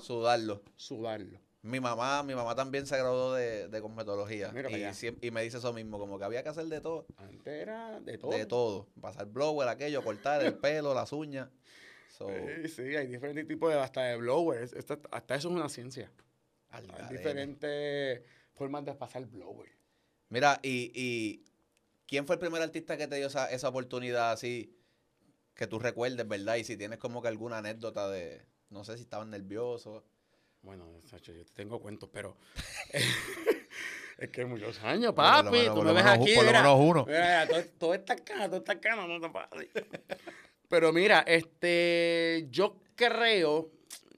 [0.00, 0.62] Sudarlo.
[0.76, 1.40] sudarlo.
[1.62, 4.52] Mi mamá, mi mamá también se graduó de, de cosmetología.
[4.70, 7.06] Y, y me dice eso mismo, como que había que hacer de todo.
[7.16, 8.30] Antes era de todo.
[8.30, 8.86] De todo.
[9.00, 11.48] Pasar blower, aquello, cortar el pelo, las uñas.
[12.10, 14.74] So, Sí, sí, hay diferentes tipos de, hasta de blowers.
[15.10, 16.10] Hasta eso es una ciencia.
[16.70, 18.22] Al Hay diferentes
[18.54, 19.70] formas de pasar blower.
[20.28, 21.44] Mira, y, y
[22.06, 24.74] ¿quién fue el primer artista que te dio esa, esa oportunidad así
[25.54, 26.56] que tú recuerdes, verdad?
[26.56, 30.04] Y si tienes como que alguna anécdota de, no sé si estaban nerviosos.
[30.62, 32.36] Bueno, Sacho, yo te tengo cuentos, pero
[34.18, 35.66] es que muchos años, papi.
[35.66, 37.06] tú me lo ves aquí, por lo menos uno.
[37.06, 39.70] mira, todo, todo está cano, todo está cano, no te.
[40.68, 43.70] Pero mira, este, yo creo,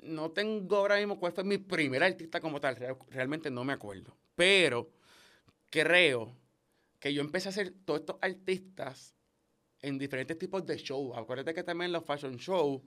[0.02, 3.72] no tengo ahora mismo cuál fue mi primer artista como tal, real- realmente no me
[3.72, 4.16] acuerdo.
[4.34, 4.90] Pero
[5.70, 6.36] creo
[6.98, 9.14] que yo empecé a hacer todos estos artistas
[9.80, 11.16] en diferentes tipos de shows.
[11.16, 12.82] Acuérdate que también los fashion shows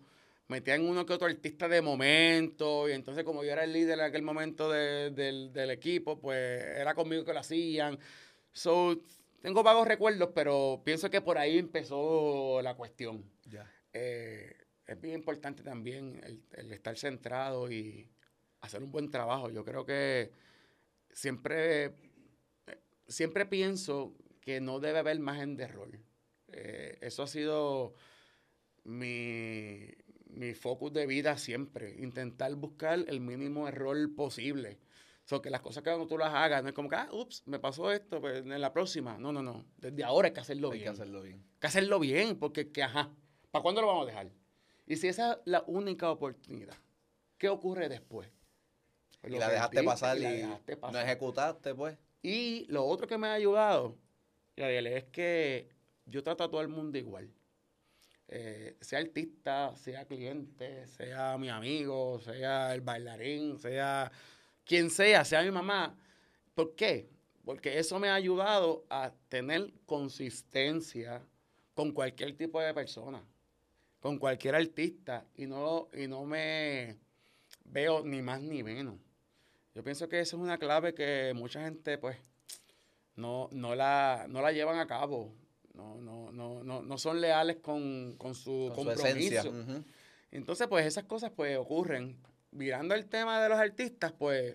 [0.48, 4.06] metían uno que otro artista de momento, y entonces como yo era el líder en
[4.06, 7.98] aquel momento de- del, del equipo, pues era conmigo que lo hacían.
[8.52, 9.00] So,
[9.42, 13.24] tengo vagos recuerdos, pero pienso que por ahí empezó la cuestión.
[13.50, 13.70] Ya.
[13.94, 14.56] Eh,
[14.88, 18.10] es bien importante también el, el estar centrado y
[18.62, 19.50] hacer un buen trabajo.
[19.50, 20.32] Yo creo que
[21.12, 21.92] siempre, eh,
[23.08, 25.90] siempre pienso que no debe haber margen de error.
[26.48, 27.94] Eh, eso ha sido
[28.84, 29.88] mi,
[30.28, 31.96] mi focus de vida siempre.
[32.00, 34.80] Intentar buscar el mínimo error posible.
[35.26, 37.44] So, que las cosas que cuando tú las hagas, no es como que, ah, ups,
[37.46, 39.18] me pasó esto, pues en la próxima.
[39.18, 39.66] No, no, no.
[39.78, 40.84] Desde ahora hay que hacerlo Hay bien.
[40.84, 41.38] que hacerlo bien.
[41.40, 43.10] Hay que hacerlo bien, porque, que, ajá,
[43.50, 44.32] ¿para cuándo lo vamos a dejar?
[44.86, 46.76] Y si esa es la única oportunidad,
[47.38, 48.30] ¿qué ocurre después?
[49.22, 51.98] Pues Y la dejaste pasar y, dejaste no ejecutaste, pues.
[52.22, 53.98] Y lo otro que me ha ayudado,
[54.58, 55.70] Yadiel, es que
[56.06, 57.34] yo trato a todo el mundo igual.
[58.28, 64.12] Eh, sea artista, sea cliente, sea mi amigo, sea el bailarín, sea
[64.66, 65.96] quien sea, sea mi mamá.
[66.54, 67.10] ¿Por qué?
[67.46, 71.22] Porque eso me ha ayudado a tener consistencia
[71.74, 73.24] con cualquier tipo de persona,
[74.04, 76.98] con cualquier artista, y no, y no me
[77.64, 78.96] veo ni más ni menos.
[79.74, 82.18] Yo pienso que eso es una clave que mucha gente, pues,
[83.16, 85.34] no, no, la, no la llevan a cabo.
[85.74, 89.54] No, no, no, no, no son leales con, con su Con su compromiso.
[90.32, 92.18] Entonces, pues, esas cosas, pues, ocurren.
[92.52, 94.54] Mirando el tema de los artistas, pues,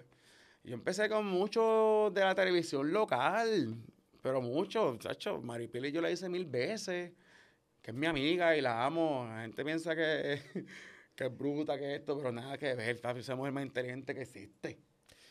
[0.62, 3.76] yo empecé con mucho de la televisión local,
[4.20, 7.12] pero mucho, chacho, Maripili yo la hice mil veces,
[7.82, 9.26] que es mi amiga y la amo.
[9.28, 10.40] La gente piensa que,
[11.14, 14.22] que es bruta, que esto, pero nada que ver, papi, esa mujer más inteligente que
[14.22, 14.78] existe.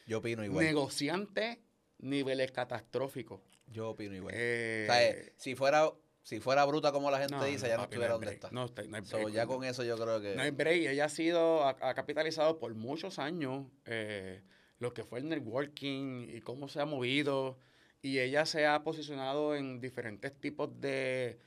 [0.06, 0.66] Yo opino igual.
[0.66, 1.62] Negociante,
[2.00, 3.42] niveles catastróficos.
[3.68, 4.34] Yo opino igual.
[4.38, 5.92] Eh, O sea, eh, si fuera,
[6.24, 8.50] si fuera bruta como la gente no, dice, no, ya no papi, estuviera donde está.
[8.52, 9.48] No, está- no hay So, break, ya no.
[9.54, 10.36] con eso yo creo que...
[10.36, 10.88] No hay break.
[10.88, 14.42] Ella ha sido, ha, ha capitalizado por muchos años eh,
[14.80, 17.60] lo que fue el networking y cómo se ha movido.
[18.02, 21.40] Y ella se ha posicionado en diferentes tipos de,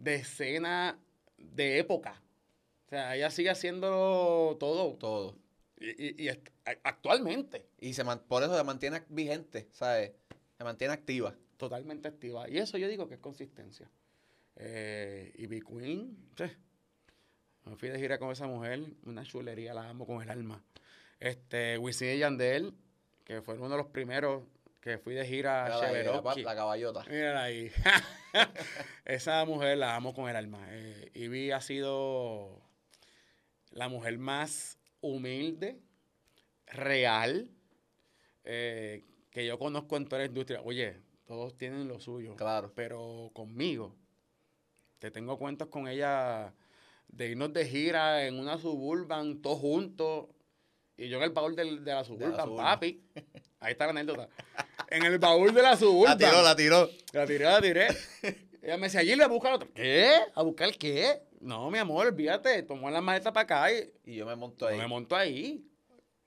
[0.00, 0.98] de escena
[1.38, 2.20] de época.
[2.86, 4.94] O sea, ella sigue haciendo todo.
[4.96, 5.36] todo.
[5.78, 6.30] Y, y-
[6.84, 10.12] actualmente, Y se man- por eso se mantiene vigente, ¿sabes?
[10.58, 11.34] Se mantiene activa.
[11.56, 12.48] totalmente activa.
[12.48, 13.88] Y eso yo digo que es consistencia.
[14.56, 16.44] Eh, y B Queen, sí.
[17.66, 20.62] Me fui de gira con esa mujer, una chulería, la amo con el alma.
[21.18, 22.74] Este, Wisin y Yandel,
[23.24, 24.42] que fueron uno de los primeros
[24.80, 27.04] que fui de gira a La, la- caballota.
[27.04, 27.70] Mírala ahí.
[29.04, 30.66] esa mujer la amo con el alma.
[30.70, 32.60] Eh, Ivy ha sido
[33.70, 35.80] la mujer más humilde,
[36.66, 37.48] real,
[38.44, 40.60] eh, que yo conozco en toda la industria.
[40.64, 42.34] Oye, todos tienen lo suyo.
[42.36, 42.72] Claro.
[42.74, 43.94] Pero conmigo,
[44.98, 46.54] te tengo cuentos con ella
[47.08, 50.26] de irnos de gira en una suburban, todos juntos.
[50.96, 52.64] Y yo en el baúl del- de la suburban, suburban.
[52.66, 53.02] papi.
[53.60, 54.28] Ahí está la anécdota.
[54.90, 56.18] En el baúl de la suburban.
[56.18, 56.90] La tiró, la tiró.
[57.12, 57.86] La tiré, la tiré.
[58.62, 59.68] Ella me decía, allí le buscar otro.
[59.72, 60.10] ¿Qué?
[60.34, 61.22] ¿A buscar qué?
[61.40, 62.62] No, mi amor, olvídate.
[62.64, 64.78] Tomó la maleta para acá y Y yo me monto yo ahí.
[64.78, 65.64] me monto ahí.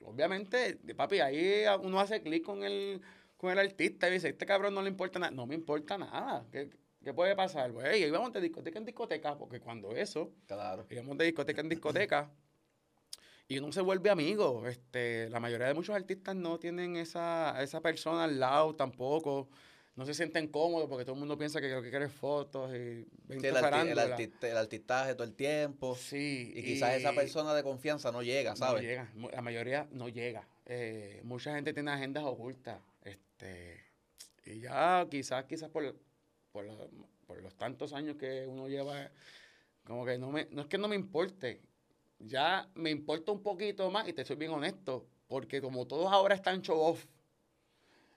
[0.02, 3.02] Obviamente, papi, ahí uno hace clic con el,
[3.38, 5.32] con el artista y dice, este cabrón no le importa nada.
[5.32, 6.46] No me importa nada.
[6.52, 6.70] ¿Qué,
[7.04, 7.72] qué puede pasar?
[7.72, 10.86] Pues, hey, íbamos de discoteca en discoteca, porque cuando eso, Claro.
[10.90, 12.32] íbamos de discoteca en discoteca
[13.48, 14.68] y uno se vuelve amigo.
[14.68, 19.50] Este, la mayoría de muchos artistas no tienen esa, esa persona al lado tampoco.
[19.96, 22.72] No se sienten cómodos porque todo el mundo piensa que lo que quiere es fotos
[22.72, 24.10] y 20 Sí, el, arti- el, farándulas.
[24.12, 25.96] artista- el artistaje todo el tiempo.
[25.96, 26.52] Sí.
[26.56, 28.82] Y quizás esa persona de confianza no llega, no ¿sabes?
[28.82, 29.12] llega.
[29.14, 30.48] Mu- La mayoría no llega.
[30.66, 32.80] Eh, mucha gente tiene agendas ocultas.
[33.04, 33.84] Este,
[34.46, 35.96] y ya quizás, quizás por,
[36.52, 36.76] por, los,
[37.28, 39.12] por los tantos años que uno lleva,
[39.84, 41.62] como que no me, no es que no me importe.
[42.20, 46.36] Ya me importa un poquito más, y te soy bien honesto, porque como todos ahora
[46.36, 47.06] están show off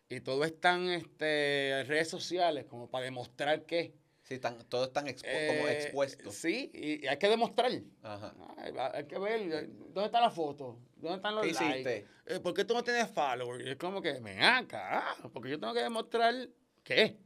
[0.08, 5.46] y todos están este, redes sociales como para demostrar que Sí, están, todos están expu-
[5.46, 6.34] como eh, expuestos.
[6.34, 7.70] Sí, y, y hay que demostrar.
[8.02, 8.34] Ajá.
[8.56, 10.80] Ay, hay que ver, eh, ¿dónde está la foto?
[10.96, 12.06] ¿Dónde están los ¿Qué likes?
[12.26, 13.64] Eh, ¿Por qué tú no tienes followers?
[13.64, 16.34] Y es como que, me acá, porque yo tengo que demostrar
[16.82, 17.20] qué.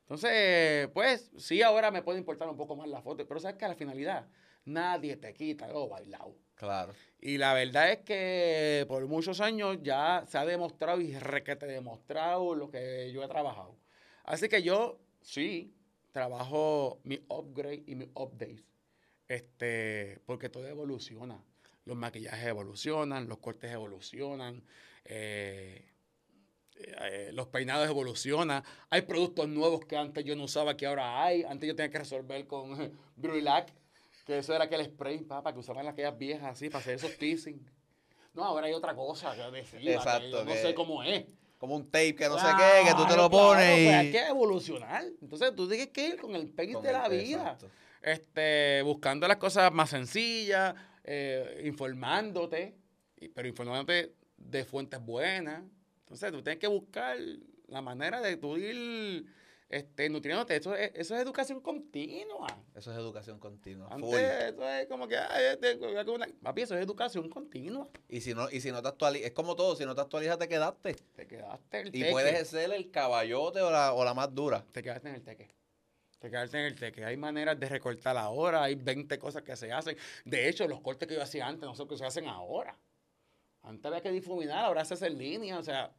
[0.00, 3.64] Entonces, pues, sí, ahora me puede importar un poco más la foto, pero sabes que
[3.64, 4.28] a la finalidad,
[4.66, 6.36] nadie te quita lo bailado.
[6.54, 6.94] Claro.
[7.20, 12.54] Y la verdad es que por muchos años ya se ha demostrado y requete demostrado
[12.54, 13.76] lo que yo he trabajado.
[14.24, 15.74] Así que yo, sí,
[16.12, 18.64] trabajo mi upgrade y mi updates.
[19.28, 21.42] Este, porque todo evoluciona.
[21.84, 24.62] Los maquillajes evolucionan, los cortes evolucionan,
[25.04, 25.84] eh,
[26.74, 28.62] eh, los peinados evolucionan.
[28.90, 31.42] Hay productos nuevos que antes yo no usaba que ahora hay.
[31.44, 33.72] Antes yo tenía que resolver con Brulac.
[34.26, 37.64] Que eso era aquel spray, papá, que usaban aquellas viejas así para hacer esos teasing.
[38.34, 39.88] No, ahora hay otra cosa que decir.
[39.88, 41.24] Exacto, no que- sé cómo es.
[41.58, 43.94] Como un tape que no sé qué, que tú te lo Claro, claro, pones pues
[43.94, 45.04] hay que evolucionar.
[45.22, 47.38] Entonces tú tienes que ir con el pace Con de la vida.
[47.38, 47.70] exacto.
[48.02, 52.76] Este, buscando las cosas más sencillas, eh, informándote,
[53.34, 55.62] pero informándote de fuentes buenas.
[56.00, 57.16] Entonces tú tienes que buscar
[57.68, 59.24] la manera de tú ir
[59.68, 60.56] este, nutriéndote.
[60.56, 62.46] Eso es, eso es educación continua.
[62.74, 63.88] Eso es educación continua.
[63.90, 64.18] Antes full.
[64.18, 67.88] eso es como que, ay, este, una- papi, eso es educación continua.
[68.08, 70.38] Y si no, y si no te actualizas, es como todo, si no te actualizas
[70.38, 70.94] te quedaste.
[71.14, 72.10] Te quedaste el Y teque.
[72.12, 74.64] puedes ser el caballote o la, o la más dura.
[74.72, 75.48] Te quedaste en el teque.
[76.18, 77.04] Te quedaste en el teque.
[77.04, 79.96] Hay maneras de recortar ahora, hay 20 cosas que se hacen.
[80.24, 82.78] De hecho, los cortes que yo hacía antes no son que se hacen ahora.
[83.62, 85.58] Antes había que difuminar, ahora se hace en línea.
[85.58, 85.92] O sea,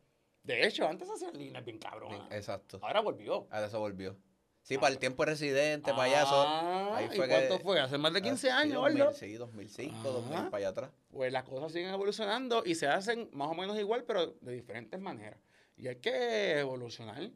[0.48, 2.14] de hecho, antes hacía en línea, bien cabrón.
[2.32, 2.80] Exacto.
[2.82, 3.48] Ahora volvió.
[3.52, 4.18] Ahora eso volvió.
[4.64, 5.92] Sí, para el tiempo de residente.
[5.94, 7.80] Ah, ahí ¿y cuánto que- fue?
[7.80, 9.14] Hace más de 15 Ah, años, 2000, ¿verdad?
[9.18, 10.10] Sí, 2005, Ajá.
[10.10, 10.92] 2000, para allá atrás.
[11.10, 15.00] Pues las cosas siguen evolucionando y se hacen más o menos igual, pero de diferentes
[15.00, 15.40] maneras.
[15.78, 17.30] Y hay que evolucionar.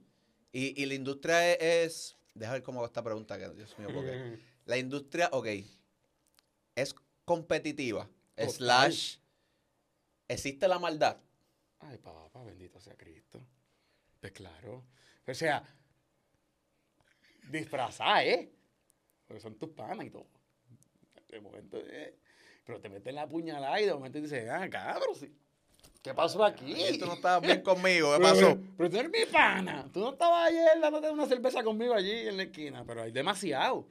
[0.52, 3.89] Y, y la industria es, es- Deja ver cómo va esta pregunta, que Dios mío,
[3.93, 4.39] porque...
[4.65, 5.47] La industria, ok,
[6.76, 6.95] es
[7.26, 8.52] competitiva, Total.
[8.52, 9.17] slash,
[10.28, 11.17] existe la maldad.
[11.82, 13.41] Ay, papá, bendito sea Cristo.
[14.20, 14.84] Pues claro.
[15.28, 15.63] O sea,
[17.50, 18.52] disfrazar, ¿eh?
[19.28, 20.28] Porque son tus panas y todo.
[21.30, 22.17] De momento, eh,
[22.65, 25.34] pero te meten la puñalada y de momento dices, ah, cabrón, sí.
[26.04, 26.74] ¿Qué pasó aquí?
[26.74, 28.60] Ay, Tú no estabas bien conmigo, ¿qué Pero- pasó?
[28.78, 29.88] Pero tú eres mi pana.
[29.94, 33.88] Tú no estabas ayer dándote una cerveza conmigo allí en la esquina, pero hay demasiado.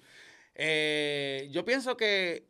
[0.55, 2.47] Eh, yo pienso que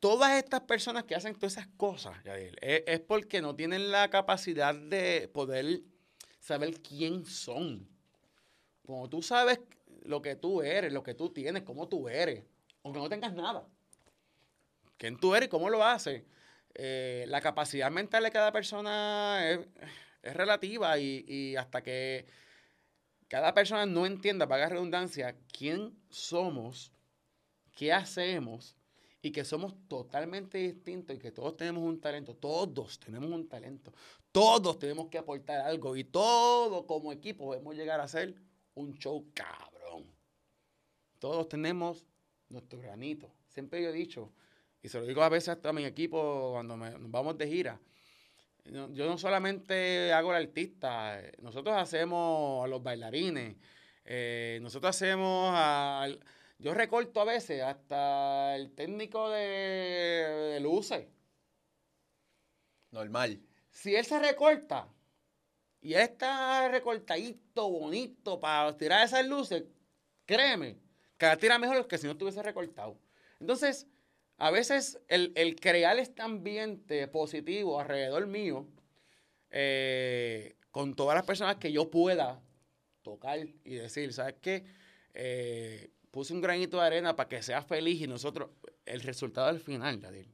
[0.00, 4.74] todas estas personas que hacen todas esas cosas, Yadiel, es, porque no tienen la capacidad
[4.74, 5.82] de poder
[6.38, 7.88] saber quién son.
[8.84, 9.60] Cuando tú sabes
[10.04, 12.44] lo que tú eres, lo que tú tienes, cómo tú eres,
[12.82, 13.66] aunque no tengas nada,
[14.96, 16.24] quién tú eres y cómo lo haces,
[16.74, 19.60] eh, la capacidad mental de cada persona es,
[20.22, 22.26] es relativa y, y hasta que
[23.28, 26.92] cada persona no entienda, paga redundancia, quién somos,
[27.74, 28.76] qué hacemos
[29.22, 33.92] y que somos totalmente distintos y que todos tenemos un talento, todos tenemos un talento,
[34.32, 38.34] todos tenemos que aportar algo y todos como equipo podemos llegar a hacer
[38.74, 40.06] un show cabrón.
[41.20, 42.04] Todos tenemos
[42.48, 43.32] nuestro granito.
[43.48, 44.32] Siempre yo he dicho,
[44.82, 47.80] y se lo digo a veces hasta a mi equipo cuando nos vamos de gira.
[48.64, 53.56] Yo no solamente hago el artista, nosotros hacemos a los bailarines,
[54.04, 56.18] eh, nosotros hacemos al...
[56.62, 61.08] Yo recorto a veces hasta el técnico de, de luces.
[62.92, 63.40] Normal.
[63.68, 64.86] Si él se recorta
[65.80, 69.64] y él está recortadito, bonito, para tirar esas luces,
[70.24, 70.78] créeme,
[71.18, 72.96] que la tira mejor que si no estuviese recortado.
[73.40, 73.88] Entonces,
[74.36, 78.68] a veces el, el crear este ambiente positivo alrededor mío,
[79.50, 82.40] eh, con todas las personas que yo pueda
[83.02, 84.64] tocar y decir, ¿sabes qué?
[85.12, 88.50] Eh, puse un granito de arena para que sea feliz y nosotros,
[88.86, 90.32] el resultado al final, Yadil,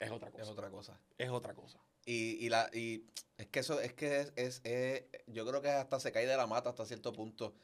[0.00, 0.42] es otra cosa.
[0.42, 1.00] Es otra cosa.
[1.18, 1.78] Es otra cosa.
[2.04, 3.04] Y, y, la, y
[3.36, 6.36] es que eso es que es, es- es- yo creo que hasta se cae de
[6.36, 7.54] la mata hasta cierto punto.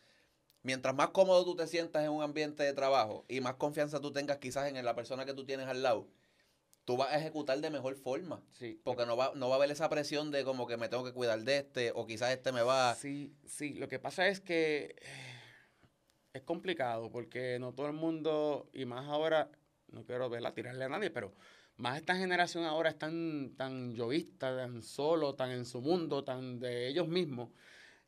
[0.62, 4.12] Mientras más cómodo tú te sientas en un ambiente de trabajo y más confianza tú
[4.12, 6.06] tengas quizás en la persona que tú tienes al lado,
[6.84, 8.42] tú vas a ejecutar de mejor forma.
[8.52, 8.80] Sí.
[8.84, 11.12] Porque no va, no va a haber esa presión de como que me tengo que
[11.12, 12.94] cuidar de este o quizás este me va...
[12.94, 13.74] Sí, sí.
[13.74, 14.96] Lo que pasa es que
[16.32, 19.50] es complicado porque no todo el mundo, y más ahora,
[19.88, 21.34] no quiero verla tirarle a nadie, pero
[21.76, 26.58] más esta generación ahora es tan, tan yoísta, tan solo, tan en su mundo, tan
[26.58, 27.50] de ellos mismos,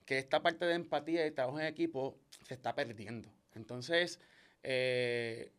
[0.06, 3.30] que esta parte de empatía y trabajo en equipo se está perdiendo.
[3.54, 4.20] Entonces,
[4.62, 5.52] eh,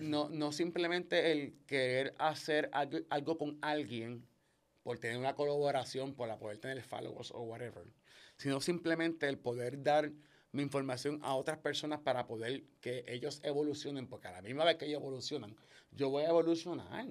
[0.00, 4.26] no, no simplemente el querer hacer algo, algo con alguien
[4.82, 7.84] por tener una colaboración, por la poder tener followers o whatever,
[8.36, 10.12] sino simplemente el poder dar
[10.54, 14.76] mi información a otras personas para poder que ellos evolucionen, porque a la misma vez
[14.76, 15.56] que ellos evolucionan,
[15.90, 17.06] yo voy a evolucionar.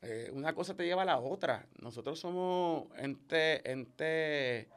[0.00, 1.66] Eh, una cosa te lleva a la otra.
[1.80, 4.68] Nosotros somos ente, ente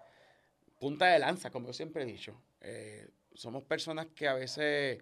[0.80, 2.42] punta de lanza, como yo siempre he dicho.
[2.62, 4.98] Eh, somos personas que a veces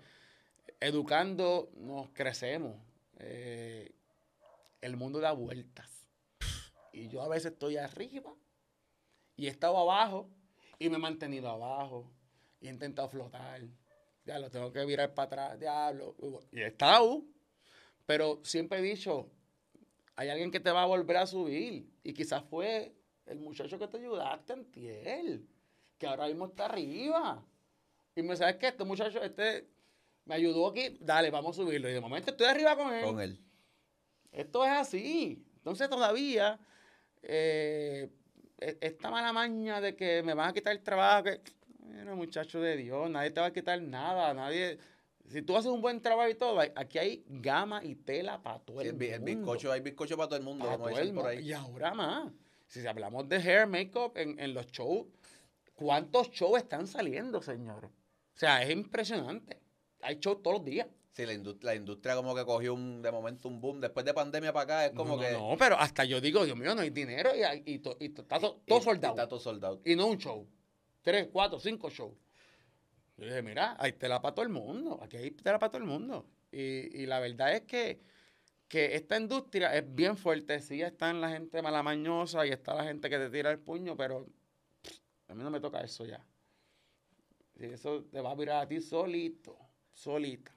[0.81, 2.75] educando nos crecemos.
[3.17, 3.93] Eh,
[4.81, 6.05] el mundo da vueltas.
[6.91, 8.33] Y yo a veces estoy arriba
[9.37, 10.29] y he estado abajo
[10.79, 12.11] y me he mantenido abajo
[12.67, 13.61] he intentado flotar.
[14.25, 16.15] Ya lo tengo que virar para atrás, diablo.
[16.51, 17.23] Y he estado,
[18.05, 19.29] pero siempre he dicho,
[20.15, 21.89] hay alguien que te va a volver a subir.
[22.03, 22.93] Y quizás fue
[23.25, 25.47] el muchacho que te ayudaste en tiel,
[25.97, 27.43] que ahora mismo está arriba.
[28.15, 29.67] Y me sabes que este muchacho, este
[30.25, 31.89] me ayudó aquí, dale, vamos a subirlo.
[31.89, 33.03] Y de momento estoy arriba con él.
[33.05, 33.39] Con él.
[34.31, 35.43] Esto es así.
[35.55, 36.59] Entonces todavía
[37.23, 38.09] eh,
[38.59, 41.41] e- esta mala maña de que me van a quitar el trabajo, que,
[41.89, 44.77] mira, muchacho de Dios, nadie te va a quitar nada, nadie...
[45.27, 48.81] Si tú haces un buen trabajo y todo, aquí hay gama y tela para todo
[48.81, 49.35] Sí, el el, bi- el mundo.
[49.37, 51.29] bizcocho, hay bizcocho para todo el mundo, Pa' como todo dicen el por mundo.
[51.39, 51.47] ahí.
[51.47, 52.31] Y ahora más.
[52.65, 55.05] Si hablamos de hair, makeup en, en los shows,
[55.75, 57.91] ¿cuántos shows están saliendo, señores?
[57.91, 59.59] O sea, es impresionante.
[60.01, 60.87] Hay shows todos los días.
[61.11, 63.81] Sí, la, indust- la industria como que cogió un, de momento un boom.
[63.81, 65.31] Después de pandemia para acá es como no, que...
[65.31, 68.09] no, no, pero hasta yo digo, Dios mío, no hay dinero y, y, to- y
[68.09, 69.13] to- está to- todo soldado.
[69.13, 69.81] Está todo soldado.
[69.85, 70.47] Y no un show.
[71.01, 72.15] Tres, cuatro, cinco shows.
[73.17, 74.99] Yo dije, mira, hay tela para todo el mundo.
[75.01, 76.25] Aquí hay tela para todo el mundo.
[76.51, 78.01] Y, y la verdad es que,
[78.67, 80.61] que esta industria es bien fuerte.
[80.61, 84.25] Sí están la gente malamañosa y está la gente que te tira el puño, pero
[84.81, 86.25] pff, a mí no me toca eso ya.
[87.55, 89.57] Y eso te va a virar a ti solito,
[89.91, 90.53] solita,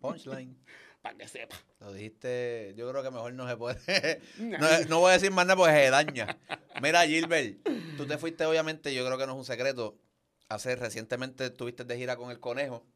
[0.00, 0.56] Punchline.
[1.04, 1.54] para que sepa.
[1.80, 4.22] Lo dijiste, yo creo que mejor no se puede.
[4.38, 6.38] no, no voy a decir más nada porque se daña.
[6.80, 7.58] Mira, Gilbert,
[7.98, 9.98] tú te fuiste, obviamente, yo creo que no es un secreto.
[10.48, 12.86] Hace recientemente estuviste de gira con el conejo.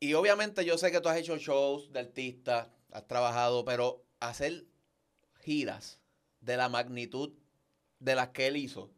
[0.00, 4.64] Y obviamente yo sé que tú has hecho shows de artistas, has trabajado, pero hacer
[5.42, 5.98] giras
[6.40, 7.32] de la magnitud
[7.98, 8.90] de las que él hizo,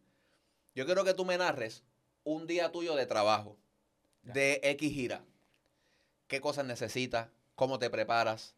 [0.75, 1.83] yo quiero que tú me narres
[2.23, 3.57] un día tuyo de trabajo,
[4.23, 4.35] Ya.
[4.35, 5.25] de X gira.
[6.31, 7.29] ¿Qué cosas necesitas?
[7.57, 8.55] ¿Cómo te preparas?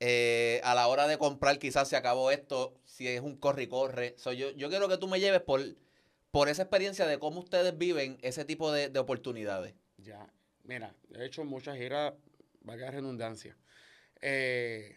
[0.00, 3.66] Eh, a la hora de comprar quizás se acabó esto, si es un corre y
[3.66, 4.14] corre.
[4.16, 5.60] So, yo, yo quiero que tú me lleves por,
[6.30, 9.74] por esa experiencia de cómo ustedes viven ese tipo de, de oportunidades.
[9.98, 10.26] Ya,
[10.62, 12.14] mira, he hecho muchas giras,
[12.62, 13.54] valga la redundancia,
[14.22, 14.96] eh,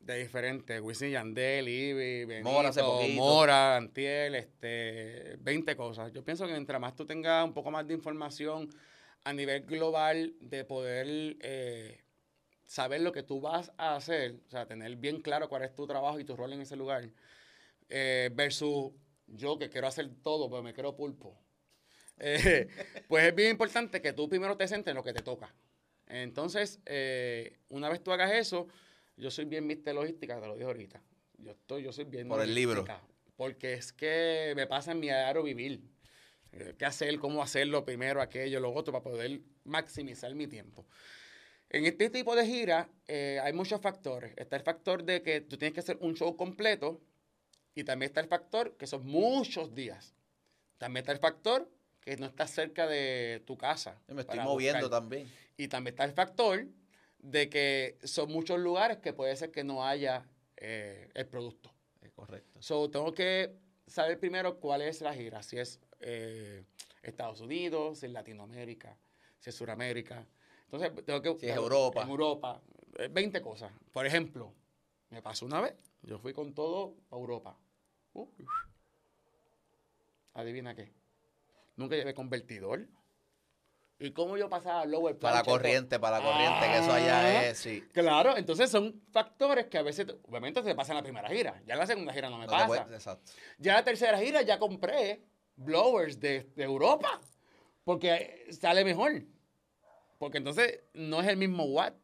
[0.00, 2.82] de diferentes, Wisin Yandel, Ivy, Benito, Mora hace.
[3.14, 6.12] Mora, Antiel, este, 20 cosas.
[6.12, 8.68] Yo pienso que mientras más tú tengas un poco más de información
[9.24, 12.02] a nivel global de poder eh,
[12.64, 15.86] saber lo que tú vas a hacer, o sea, tener bien claro cuál es tu
[15.86, 17.10] trabajo y tu rol en ese lugar,
[17.88, 18.92] eh, versus
[19.26, 21.38] yo que quiero hacer todo, pero me quiero pulpo.
[22.22, 22.68] Eh,
[23.08, 25.54] pues es bien importante que tú primero te centres en lo que te toca.
[26.06, 26.78] Entonces,
[27.70, 28.68] una vez tú hagas eso,
[29.16, 31.02] yo soy bien mister logística, te lo dije ahorita.
[31.38, 32.84] Yo estoy, yo soy bien Por el libro.
[33.36, 35.80] Porque es que me pasa en mi diario vivir.
[36.52, 37.18] Eh, ¿Qué hacer?
[37.18, 37.84] ¿Cómo hacerlo?
[37.84, 40.86] Primero, aquello, lo otro, para poder maximizar mi tiempo.
[41.68, 44.32] En este tipo de gira eh, hay muchos factores.
[44.36, 47.00] Está el factor de que tú tienes que hacer un show completo
[47.74, 50.14] y también está el factor que son muchos días.
[50.78, 51.70] También está el factor
[52.00, 54.00] que no estás cerca de tu casa.
[54.08, 55.00] Yo me estoy moviendo buscar.
[55.00, 55.30] también.
[55.56, 56.66] Y también está el factor
[57.18, 60.26] de que son muchos lugares que puede ser que no haya
[60.56, 61.72] eh, el producto.
[62.16, 62.60] Correcto.
[62.60, 63.54] So, tengo que
[63.86, 66.64] saber primero cuál es la gira, si es eh,
[67.02, 68.96] Estados Unidos, es Latinoamérica,
[69.38, 70.26] si es Sudamérica.
[70.70, 71.38] Entonces, tengo que...
[71.40, 72.02] Si es Europa.
[72.02, 72.60] En Europa.
[72.98, 73.72] eh, 20 cosas.
[73.92, 74.52] Por ejemplo,
[75.10, 77.56] me pasó una vez, yo fui con todo a Europa.
[78.12, 78.28] Uh,
[80.34, 80.92] adivina qué.
[81.76, 82.86] Nunca llevé convertidor.
[84.02, 86.96] ¿Y cómo yo pasaba lower Para la corriente, para la corriente, que eso Ah.
[86.96, 87.82] allá es, sí.
[87.92, 91.60] Claro, entonces son factores que a veces, obviamente, te pasan en la primera gira.
[91.66, 92.86] Ya en la segunda gira no me No pasa.
[92.90, 93.32] exacto.
[93.58, 95.20] Ya la tercera gira ya compré
[95.60, 97.20] blowers de, de Europa.
[97.84, 99.22] Porque sale mejor.
[100.18, 101.94] Porque entonces no es el mismo watt.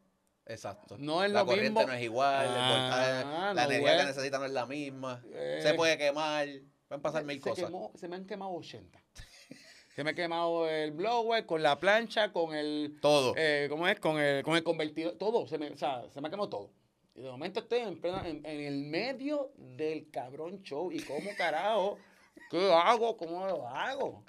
[0.45, 0.95] Exacto.
[0.97, 1.87] No es la lo corriente mismo.
[1.87, 5.21] no es igual, Ah, la no, energía que necesita no es la misma.
[5.33, 5.59] Eh.
[5.61, 6.47] Se puede quemar,
[6.87, 7.69] pueden pasar mil se, cosas.
[7.69, 9.03] quemó- se me han quemado 80.
[9.95, 12.97] se me ha quemado el blower con la plancha, con el...
[13.01, 13.33] Todo.
[13.37, 13.99] eh, ¿Cómo es?
[13.99, 15.17] Con el, con el convertidor.
[15.17, 15.47] Todo.
[15.47, 16.71] Se me, o sea, se me ha quemado todo.
[17.13, 20.91] Y de momento estoy en, plena- en, en el medio del cabrón show.
[20.93, 21.97] ¿Y cómo carajo?
[22.49, 23.17] ¿Qué hago?
[23.17, 24.23] ¿Cómo lo hago?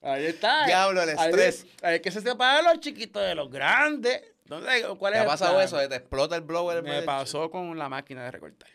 [0.00, 0.66] Ahí está.
[0.66, 1.66] Diablo, el estrés.
[1.82, 4.20] Hay que se separan los chiquitos de los grandes.
[4.44, 5.64] Entonces, ¿cuál ¿Te es ha pasado plan?
[5.64, 5.88] eso?
[5.88, 6.82] Te explota el blower.
[6.82, 8.68] Me pasó con la máquina de recortar.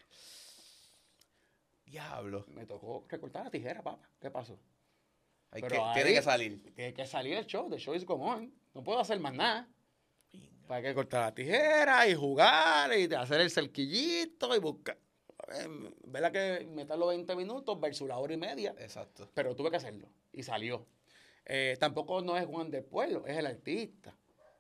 [1.86, 2.46] Diablo.
[2.54, 4.08] Me tocó recortar la tijera, papá.
[4.20, 4.58] ¿Qué pasó?
[5.52, 6.74] Hay que, ahí- tiene que salir.
[6.76, 7.70] Tiene que salir el show.
[7.70, 8.54] The show is going on.
[8.74, 9.68] No puedo hacer más nada.
[10.68, 14.98] Para que cortar la tijera y jugar y hacer el cerquillito y buscar.
[15.54, 18.76] Eh, ¿Verdad que me tardó 20 minutos versus la hora y media?
[18.80, 19.30] Exacto.
[19.34, 20.86] Pero tuve que hacerlo y salió.
[21.46, 24.14] Eh, tampoco no es Juan del Pueblo, es el artista.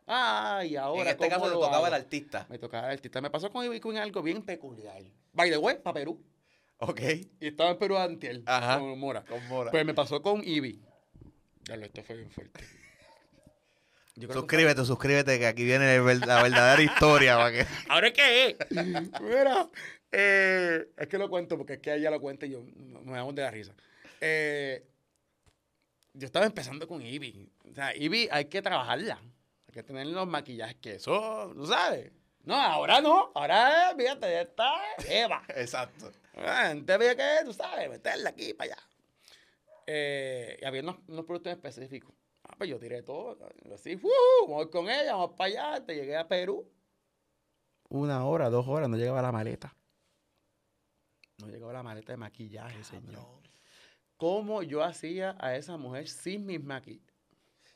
[0.07, 1.01] Ah, y ahora.
[1.01, 1.87] en este ¿cómo caso le tocaba hago?
[1.87, 2.45] el artista.
[2.49, 3.19] Me tocaba el artista.
[3.19, 5.01] Me pasó con Ivy Queen algo bien peculiar.
[5.33, 6.23] By the way, para Perú.
[6.79, 7.01] Ok.
[7.41, 8.43] Y estaba en Perú antiel.
[8.45, 8.79] Ajá.
[8.79, 9.25] Con Mora.
[9.25, 9.71] Con Mora.
[9.71, 10.81] Pues me pasó con Ivy.
[11.67, 12.63] Ya lo, esto fue bien fuerte.
[14.15, 17.35] Yo creo que- Suscríbete, suscríbete, que aquí viene la verdadera historia.
[17.35, 17.67] para.
[17.89, 18.55] ¿Ahora qué es?
[19.21, 19.69] Mira,
[20.11, 23.35] eh, es que lo cuento porque es que ella lo cuenta y yo nos damos
[23.35, 23.73] de la risa.
[24.21, 24.85] Eh,
[26.13, 27.51] yo estaba empezando con Ivy.
[27.69, 29.19] O sea, Ivy hay que trabajarla.
[29.67, 32.11] Hay que tener los maquillajes que eso, ¿tú sabes?
[32.43, 33.31] No, ahora no.
[33.35, 34.73] Ahora, fíjate, ya está
[35.09, 35.43] Eva.
[35.55, 36.11] Exacto.
[36.33, 38.83] Antes había que, tú sabes, meterla aquí para allá.
[39.85, 42.13] Eh, y había unos, unos productos específicos.
[42.43, 43.37] Ah, pues yo tiré todo.
[43.73, 44.47] Así, ¡uh!
[44.47, 45.85] Vamos con ella, vamos para allá.
[45.85, 46.65] Te llegué a Perú.
[47.89, 49.75] Una hora, dos horas, no llegaba la maleta.
[51.39, 53.23] No llegaba la maleta de maquillaje, señor.
[54.17, 57.13] ¿Cómo yo hacía a esa mujer sin mis maquillajes?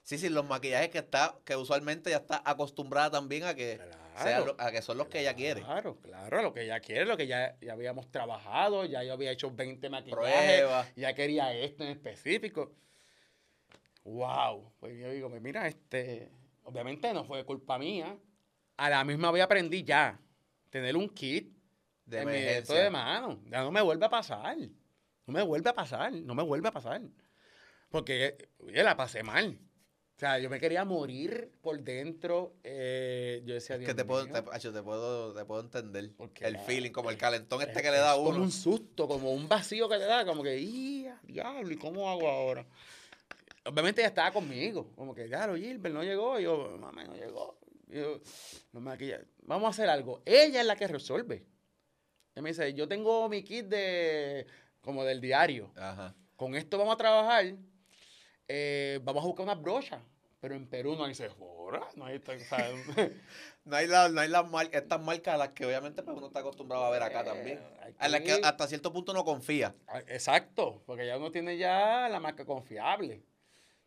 [0.02, 3.78] Sí, sí, los maquillajes que está, que usualmente ya está acostumbrada también a que
[4.16, 4.46] sea Claro.
[4.48, 5.62] lo- a que son los que ella quiere.
[5.62, 9.32] Claro, claro, lo que ella quiere, lo que ya, ya habíamos trabajado, ya yo había
[9.32, 10.96] hecho 20 maquillajes, Pruebas.
[10.96, 12.74] ya quería esto en específico.
[14.04, 16.32] Wow, pues yo digo, pues mira, este,
[16.64, 18.18] obviamente no fue culpa mía,
[18.78, 20.20] a la misma vez aprendí ya,
[20.72, 21.56] tener un kit
[22.12, 22.76] De en mi emergencia.
[22.84, 26.44] de mano, ya no me vuelve a pasar, no me vuelve a pasar, no me
[26.44, 27.02] vuelve a pasar,
[27.90, 29.60] porque oye, la pasé mal.
[30.16, 32.54] O sea, yo me quería morir por dentro.
[32.64, 34.34] eh, yo decía, Es que "Dios te puedo, mío".
[34.44, 36.12] te, Acho, te puedo, te puedo entender.
[36.16, 38.32] Porque El feeling, como el calentón este Es- que le da a uno.
[38.34, 40.64] Como un susto, como un vacío que le da, como que,
[41.04, 41.72] ¡ya, diablo!
[41.72, 42.68] ¿Y cómo hago ahora?
[43.66, 46.40] Obviamente ella estaba conmigo, como que, claro, Gilbert no llegó.
[46.40, 47.58] Y yo, mamá, no llegó.
[47.90, 48.20] Y yo,
[48.74, 48.96] no me.
[49.44, 50.22] Vamos a hacer algo.
[50.26, 51.46] Ella es la que resuelve.
[52.34, 54.48] Ella me dice, yo tengo mi kit de,
[54.82, 55.72] como del diario.
[55.76, 56.14] Ajá.
[56.36, 57.46] Con esto vamos a trabajar.
[58.48, 60.02] eh, vamos a buscar unas brochas.
[60.40, 62.72] Pero en Perú no hay Sephora, no hay, o sea,
[63.64, 66.26] No hay, la- no hay las mar- estas marcas a las que obviamente pues, uno
[66.28, 67.60] está acostumbrado a ver acá también.
[67.60, 69.76] Eh, hay A las que hasta cierto punto uno confía.
[69.88, 73.22] Ah, Exacto, porque ya uno tiene ya la marca confiable.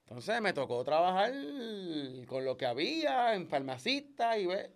[0.06, 1.32] Entonces me tocó trabajar
[2.28, 4.70] con lo que había en farmacista y ve.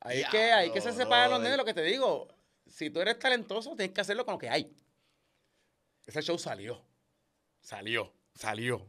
[0.00, 2.28] Ahí que, ahí que se separan los nenes, lo que te digo.
[2.66, 4.74] Si tú eres talentoso, tienes que hacerlo con lo que hay.
[6.06, 6.82] Ese show salió.
[7.60, 8.12] Salió.
[8.34, 8.88] Salió.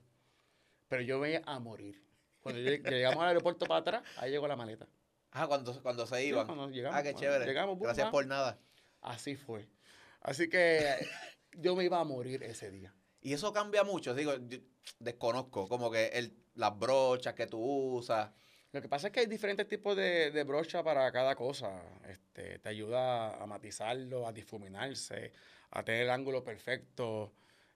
[0.87, 2.01] Pero yo veía a morir.
[2.41, 4.87] Cuando lleg- llegamos al aeropuerto para atrás, ahí llegó la maleta.
[5.31, 6.45] Ah, cuando, cuando se iban.
[6.45, 7.45] cuando llegamos, ah, qué chévere.
[7.45, 8.59] llegamos, boom, Gracias por nada.
[9.01, 9.67] Así fue.
[10.21, 10.85] Así que
[11.53, 12.93] yo me iba a morir ese día.
[13.21, 14.13] Y eso cambia mucho.
[14.13, 14.57] Digo, yo
[14.99, 15.67] desconozco.
[15.67, 18.31] Como que el, las brochas que tú usas.
[18.73, 21.79] Lo que pasa es que hay diferentes tipos de, de brocha para cada cosa.
[22.09, 25.31] Este, te ayuda a matizarlo, a difuminarse,
[25.71, 27.31] a tener el ángulo perfecto.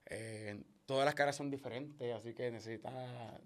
[0.06, 2.92] Eh, todas las caras son diferentes, así que necesitas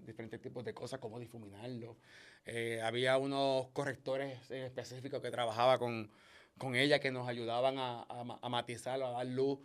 [0.07, 1.99] diferentes tipos de cosas, como difuminarlo.
[2.47, 6.11] Eh, había unos correctores en específico que trabajaba con,
[6.57, 9.59] con ella que nos ayudaban a, a ma- a matizarlo, a dar luz.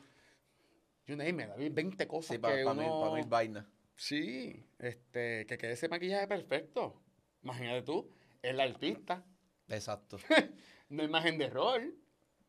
[1.06, 3.00] You name it, había 20 cosas Sí, para mil, uno...
[3.00, 3.66] pa' mil vainas.
[3.96, 7.02] Sí, este, que quede ese maquillaje perfecto.
[7.44, 8.10] Imagínate tú,
[8.42, 9.24] es la artista,
[9.70, 10.18] Exacto.
[10.90, 11.82] no hay imagen de error,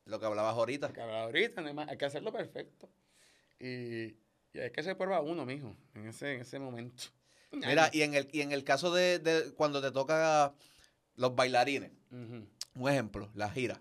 [0.04, 0.92] Lo que hablabas ahorita.
[0.92, 2.88] que habrá ahorita, no hay, que hacerlo perfecto.
[3.58, 4.16] Y,
[4.52, 7.04] y hay que se prueba uno, mijo, en ese, en ese momento.
[7.50, 10.54] Mira, y en el, y en el caso de, de cuando te toca
[11.16, 13.80] los bailarines, un ejemplo, la gira.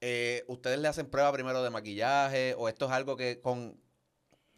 [0.00, 3.78] eh, ¿Ustedes le hacen prueba primero de maquillaje o esto es algo que con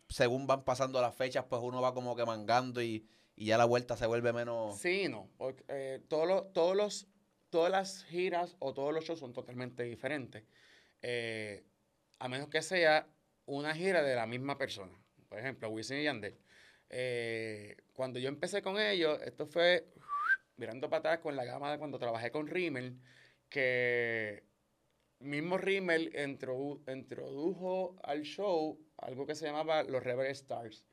[0.09, 3.65] según van pasando las fechas, pues uno va como que mangando y, y ya la
[3.65, 4.79] vuelta se vuelve menos...
[4.79, 5.31] Sí, no,
[5.69, 7.09] eh, todos los, todos los,
[7.51, 10.45] todas las giras o todos los shows son totalmente diferentes.
[11.03, 11.65] Eh,
[12.19, 13.09] a menos que sea
[13.47, 14.97] una gira de la misma persona.
[15.29, 16.39] Por ejemplo, Wisin y Yandel.
[16.91, 19.89] Eh, cuando yo empecé con ellos, esto fue
[20.57, 23.01] mirando para con la gama de cuando trabajé con Rimmel,
[23.49, 24.45] que
[25.19, 30.85] mismo Rimmel introdu- introdujo al show algo que se llamaba los Rebel Stars,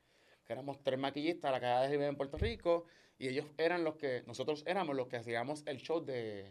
[0.50, 2.84] que éramos tres maquillistas a la calle de Rimmel en Puerto Rico,
[3.18, 6.50] y ellos eran los que, nosotros éramos los que hacíamos el show de,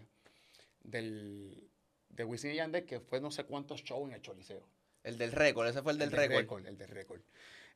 [0.79, 1.69] del,
[2.07, 4.65] de Wisin y Yandel, que fue no sé cuántos shows en el Choliseo.
[5.03, 6.65] El del récord, ese fue el del récord.
[6.65, 7.19] El del récord.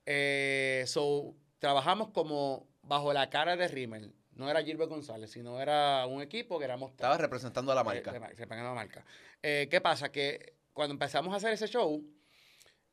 [0.05, 4.13] Eh, so, trabajamos como bajo la cara de Rimmel.
[4.31, 6.91] No era Gilbert González, sino era un equipo que éramos.
[6.91, 8.13] Estaba representando a la Eh, marca.
[8.13, 9.05] de mar- representando la marca.
[9.41, 10.09] Eh, ¿Qué pasa?
[10.09, 12.01] Que cuando empezamos a hacer ese show,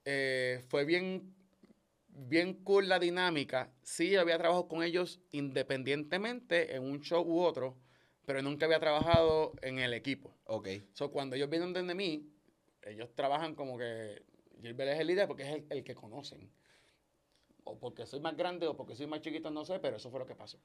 [0.04, 1.32] eh, fue bien,
[2.14, 3.72] bien cool la dinámica.
[3.82, 7.78] Sí, había trabajado con ellos independientemente en un show u otro,
[8.26, 10.34] pero nunca había trabajado en el equipo.
[10.44, 10.68] Ok.
[10.92, 12.30] So, cuando ellos vienen donde mí,
[12.82, 14.22] ellos trabajan como que
[14.60, 16.50] Gilbert es el líder porque es el, el que conocen.
[17.64, 20.20] O porque soy más grande o porque soy más chiquito, no sé, pero eso fue
[20.20, 20.58] lo que pasó.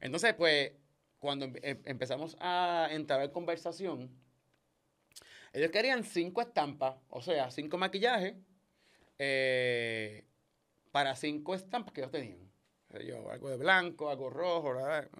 [0.00, 0.72] Entonces, pues,
[1.18, 4.10] cuando em- em- empezamos a entrar en conversación,
[5.52, 8.34] ellos querían cinco estampas, o sea, cinco maquillajes
[9.18, 10.24] eh,
[10.94, 12.38] para cinco estampas que ellos tenían.
[13.04, 15.10] Yo, algo de blanco, algo rojo, ¿verdad?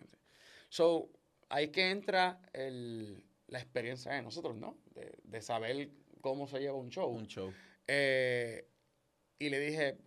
[0.68, 1.10] So,
[1.48, 4.78] ahí que entra el- la experiencia de nosotros, ¿no?
[4.94, 7.10] De, de saber cómo se lleva un show.
[7.10, 7.52] Un show.
[7.88, 8.68] Eh,
[9.40, 9.98] y le dije,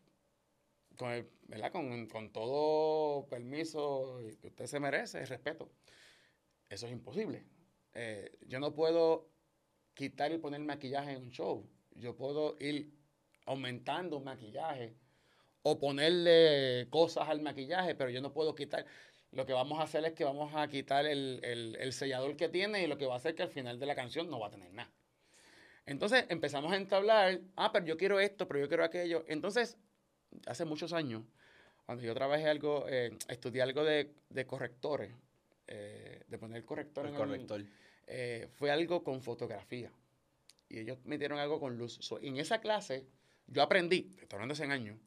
[0.96, 1.74] con, el- ¿verdad?
[1.74, 5.70] Con, con todo permiso que usted se merece, respeto.
[6.70, 7.44] Eso es imposible.
[7.94, 9.28] Eh, yo no puedo
[9.94, 11.70] quitar y poner maquillaje en un show.
[11.92, 12.94] Yo puedo ir
[13.46, 14.96] aumentando maquillaje
[15.72, 18.86] o ponerle cosas al maquillaje, pero yo no puedo quitar.
[19.32, 22.48] Lo que vamos a hacer es que vamos a quitar el, el- el sellador que
[22.50, 24.48] tiene y lo que va a hacer que al final de la canción no va
[24.48, 24.92] a tener nada.
[25.86, 29.24] Entonces empezamos a entablar, ah, pero yo quiero esto, pero yo quiero aquello.
[29.28, 29.78] Entonces,
[30.46, 31.24] hace muchos años,
[31.86, 35.12] cuando yo trabajé algo, eh, estudié algo de, de correctores,
[35.68, 37.64] eh, de poner corrector El en corrector.
[38.08, 39.92] eh, fue algo con fotografía.
[40.70, 41.98] Y ellos metieron algo con luz.
[42.02, 43.06] So, en esa clase,
[43.48, 44.98] yo aprendí, estoy hablando de 100 años,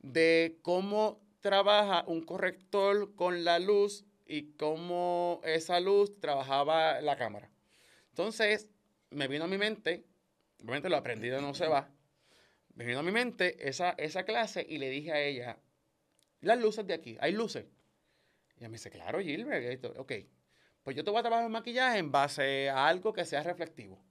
[0.00, 7.50] de cómo trabaja un corrector con la luz y cómo esa luz trabajaba la cámara.
[8.10, 8.68] Entonces,
[9.10, 10.04] me vino a mi mente,
[10.58, 11.90] obviamente lo aprendido no se va,
[12.74, 15.58] me vino a mi mente esa, esa clase y le dije a ella,
[16.40, 17.66] las luces de aquí, hay luces.
[18.56, 20.12] Y ella me dice, claro, Gilbert, ok,
[20.82, 24.02] pues yo te voy a trabajar el maquillaje en base a algo que sea reflectivo.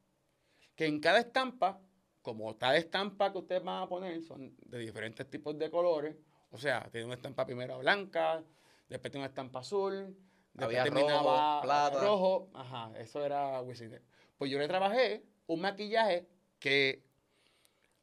[0.75, 1.81] Que en cada estampa,
[2.26, 6.15] como cada estampa que ustedes van a poner son de diferentes tipos de colores,
[6.49, 8.43] o sea, tiene una estampa primero blanca,
[8.89, 10.17] después tiene una estampa azul,
[10.51, 12.01] después Había terminaba rojo, plata.
[12.01, 14.01] rojo, ajá, eso era Wisin.
[14.39, 17.03] Pues yo le trabajé un maquillaje que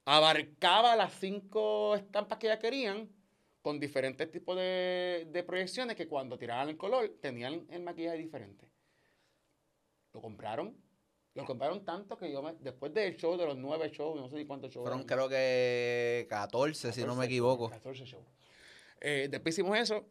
[0.04, 3.08] abarcaba las cinco estampas que ya querían
[3.60, 8.68] con diferentes tipos de, de proyecciones que cuando tiraban el color tenían el maquillaje diferente.
[10.12, 10.76] Lo compraron.
[11.34, 14.36] Lo compraron tanto que yo me- después del show, de los nueve shows, no sé
[14.36, 14.84] ni cuántos shows.
[14.84, 17.70] Fueron creo que 14, si no me 14, equivoco.
[17.70, 18.26] 14 shows.
[19.00, 20.04] Eh, después hicimos eso,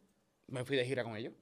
[0.48, 1.32] me fui de gira con ellos.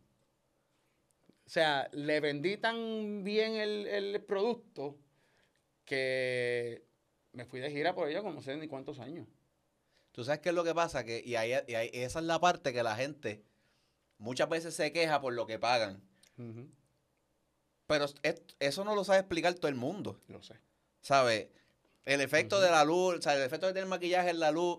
[1.47, 4.99] O sea, le vendí tan bien el, el producto
[5.85, 6.85] que
[7.33, 9.27] me fui de gira por ellos como no sé ni cuántos años.
[10.13, 12.39] Tú sabes qué es lo que pasa, que y, ahí, y ahí- esa es la
[12.39, 13.43] parte que la gente
[14.19, 16.03] muchas veces se queja por lo que pagan.
[17.91, 20.21] Pero es- eso no lo sabe explicar todo el mundo.
[20.29, 20.55] Lo sé.
[21.03, 21.49] ¿Sabes?
[22.05, 24.53] El efecto de la luz, o sea, el efecto que tiene el maquillaje en la
[24.53, 24.79] luz.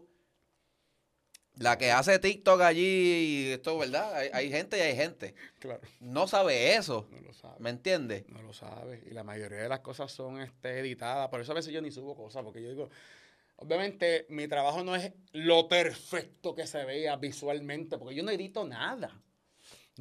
[1.58, 4.16] La que hace TikTok allí, y esto, ¿verdad?
[4.16, 5.36] Hay, hay gente y hay gente.
[5.60, 5.82] Claro.
[6.00, 7.06] No sabe eso.
[7.12, 7.56] No lo sabe.
[7.60, 8.24] ¿Me entiendes?
[8.30, 9.04] No lo sabe.
[9.06, 11.28] Y la mayoría de las cosas son este, editadas.
[11.28, 12.44] Por eso a veces yo ni subo cosas.
[12.44, 12.90] Porque yo digo,
[13.58, 17.98] obviamente mi trabajo no es lo perfecto que se vea visualmente.
[17.98, 19.22] Porque yo no edito nada.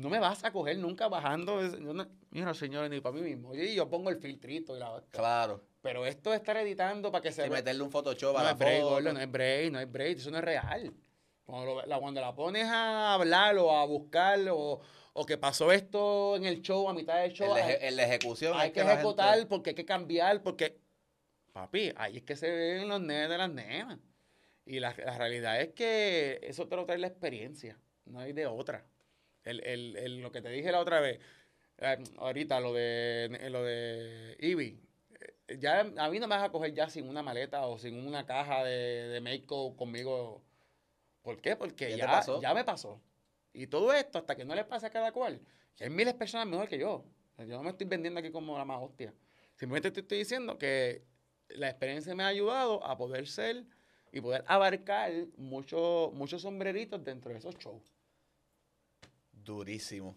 [0.01, 1.61] No me vas a coger nunca bajando.
[1.62, 3.55] no- mira, señores, ni para mí mismo.
[3.55, 5.62] Y yo pongo el filtrito y la Claro.
[5.82, 8.51] Pero esto de estar editando para que se Y meterle un Photoshop a No la
[8.53, 8.90] es break, foto.
[8.94, 10.92] gordo, no es break, no es break, eso no es real.
[11.44, 14.80] Cuando, lo- la, cuando la pones a hablar o a buscar o,
[15.12, 18.05] o que pasó esto en el show, a mitad del show, En hay, en la
[18.05, 18.57] ejecución.
[18.57, 20.78] hay es que la ejecutar gente- porque hay que cambiar, porque,
[21.53, 23.98] papi, ahí es que se ven los nenes de las nenas.
[24.66, 28.46] Y la, la realidad es que eso te lo trae la experiencia, no hay de
[28.46, 28.86] otra.
[29.51, 31.18] El, el, el- lo que te dije la otra vez,
[31.78, 34.80] eh, ahorita lo de lo de Ivy,
[35.48, 38.07] eh, ya a mí no me vas a coger ya sin una maleta o sin
[38.07, 40.42] una caja de, de make-up conmigo.
[41.22, 41.57] ¿Por qué?
[41.57, 41.96] Porque ¿Ya
[42.40, 43.03] ya, me pasó.
[43.53, 45.40] Y todo esto, hasta que no le pase a cada cual,
[45.76, 47.05] que hay miles de personas mejor que yo.
[47.32, 49.12] O sea, yo no me estoy vendiendo aquí como la más hostia.
[49.57, 51.05] Simplemente te estoy diciendo que
[51.48, 53.64] la experiencia me ha ayudado a poder ser
[54.12, 57.82] y poder abarcar muchos muchos sombreritos dentro de esos shows.
[59.45, 60.16] Durísimo.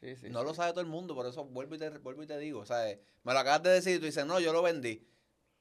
[0.00, 0.44] Sí, sí, no sí.
[0.46, 2.98] lo sabe todo el mundo, por eso vuelvo y te, vuelvo y te digo, ¿sabes?
[3.24, 5.04] Me lo acabas de decir y tú dices, no, yo lo vendí.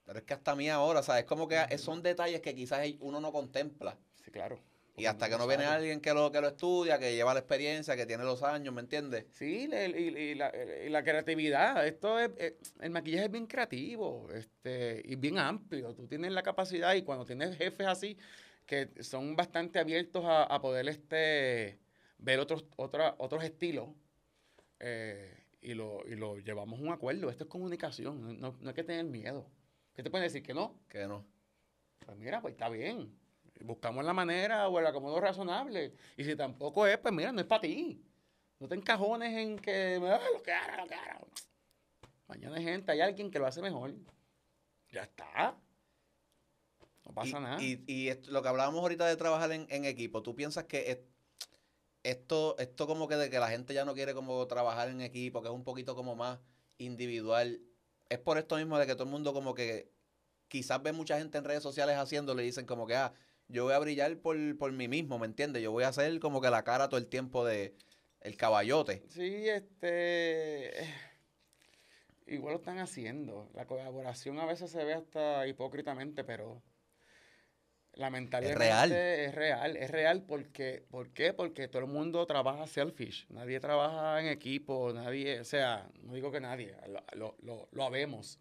[0.06, 1.24] Pero es que hasta mí ahora, ¿sabes?
[1.24, 3.98] Es como que son detalles que quizás uno no contempla.
[4.24, 4.60] Sí, claro.
[4.96, 7.96] Y hasta que no viene alguien que lo, que lo estudia, que lleva la experiencia,
[7.96, 9.26] que tiene los años, ¿me entiendes?
[9.32, 10.52] Sí, le- y, y la,
[10.86, 11.86] y la creatividad.
[11.86, 15.94] Esto es, eh, el maquillaje es bien creativo este, y bien amplio.
[15.94, 18.18] Tú tienes la capacidad y cuando tienes jefes así
[18.66, 21.78] que son bastante abiertos a, a poder este,
[22.20, 23.90] ver otros, otra- otros estilos
[24.80, 27.30] eh, y, lo, y lo llevamos a un acuerdo.
[27.30, 29.46] Esto es comunicación, no, no- hay que tener miedo.
[29.94, 30.80] ¿Qué te pueden decir que no?
[30.90, 31.26] Que no.
[32.06, 33.12] Pues mira, pues está bien.
[33.62, 35.94] Buscamos la manera o el acomodo razonable.
[36.16, 38.04] Y si tampoco es, pues mira, no es para ti.
[38.60, 41.20] No te encajones en que "Ah, lo que haga, lo que haga".
[42.28, 43.94] Mañana hay gente, hay alguien que lo hace mejor.
[44.92, 45.56] Ya está.
[47.06, 47.64] No pasa y, nada.
[47.64, 50.92] Y, y esto- lo que hablábamos ahorita de trabajar en, en equipo, ¿tú piensas que
[52.10, 55.42] esto, esto como que de que la gente ya no quiere como trabajar en equipo,
[55.42, 56.40] que es un poquito como más
[56.78, 57.60] individual,
[58.10, 59.92] es por esto mismo de que todo el mundo como que
[60.48, 63.14] quizás ve mucha gente en redes sociales haciéndolo y dicen como que, ah,
[63.50, 65.62] yo voy a brillar por, por mí mismo, ¿me entiendes?
[65.62, 67.76] Yo voy a hacer como que la cara todo el tiempo de
[68.22, 69.04] el caballote.
[69.10, 70.72] Sí, este.
[72.26, 73.50] Igual lo están haciendo.
[73.54, 76.62] La colaboración a veces se ve hasta hipócritamente, pero
[77.98, 78.92] Lamentablemente Es real.
[78.92, 81.34] es real, es real porque, ¿por qué?
[81.34, 86.32] Porque todo el mundo trabaja selfish, nadie trabaja en equipo, nadie, o sea, no digo
[86.32, 88.40] que nadie, lo, lo, lo, lo habemos,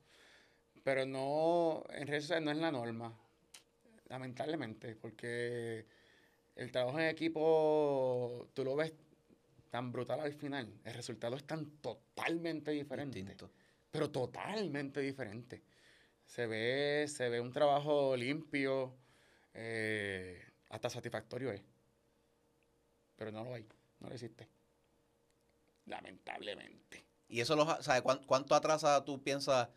[0.84, 3.18] pero no, en redes sociales no es la norma,
[4.08, 5.86] lamentablemente, porque
[6.54, 8.92] el trabajo en equipo, tú lo ves
[9.70, 13.50] tan brutal al final, el resultado es tan totalmente diferente Distinto.
[13.90, 15.62] pero totalmente diferente.
[16.26, 18.94] Se ve, se ve un trabajo limpio,
[19.58, 21.62] eh, hasta satisfactorio es.
[23.16, 23.66] Pero no lo hay,
[24.00, 24.48] no lo existe.
[25.86, 27.04] Lamentablemente.
[27.28, 28.02] Y eso, los, ¿sabes?
[28.02, 29.68] ¿Cuán- ¿Cuánto atrasa tú piensas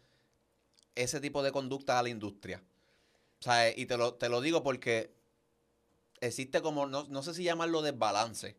[0.96, 2.62] ese tipo de conducta a la industria?
[3.40, 3.78] ¿Sabes?
[3.78, 5.14] Y te lo, te lo digo porque
[6.22, 8.58] existe como, no, no sé si llamarlo desbalance,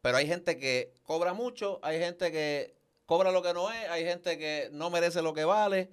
[0.00, 2.74] pero hay gente que cobra mucho, hay gente que
[3.06, 5.90] cobra lo que no es, hay gente que no merece lo que vale.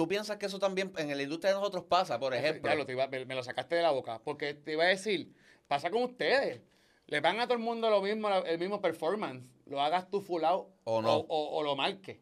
[0.00, 2.70] ¿Tú piensas que eso también en la industria de nosotros pasa, por ejemplo?
[2.88, 4.18] Iba- me, me lo sacaste de la boca.
[4.24, 5.34] Porque te iba a decir,
[5.68, 6.62] pasa con ustedes.
[7.06, 9.44] Le van a todo el mundo lo mismo, el mismo performance.
[9.66, 11.16] Lo hagas tú full out O no.
[11.18, 12.16] o, o lo marques.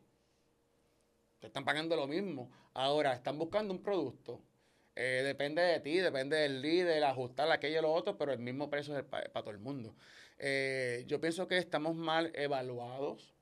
[1.38, 2.50] Te están pagando lo mismo.
[2.74, 4.42] Ahora, están buscando un producto.
[4.96, 8.68] Eh, depende de ti, depende del líder, ajustar aquello y lo otro, pero el mismo
[8.68, 9.94] precio es para todo el mundo.
[10.36, 13.36] Eh, yo pienso que estamos mal evaluados.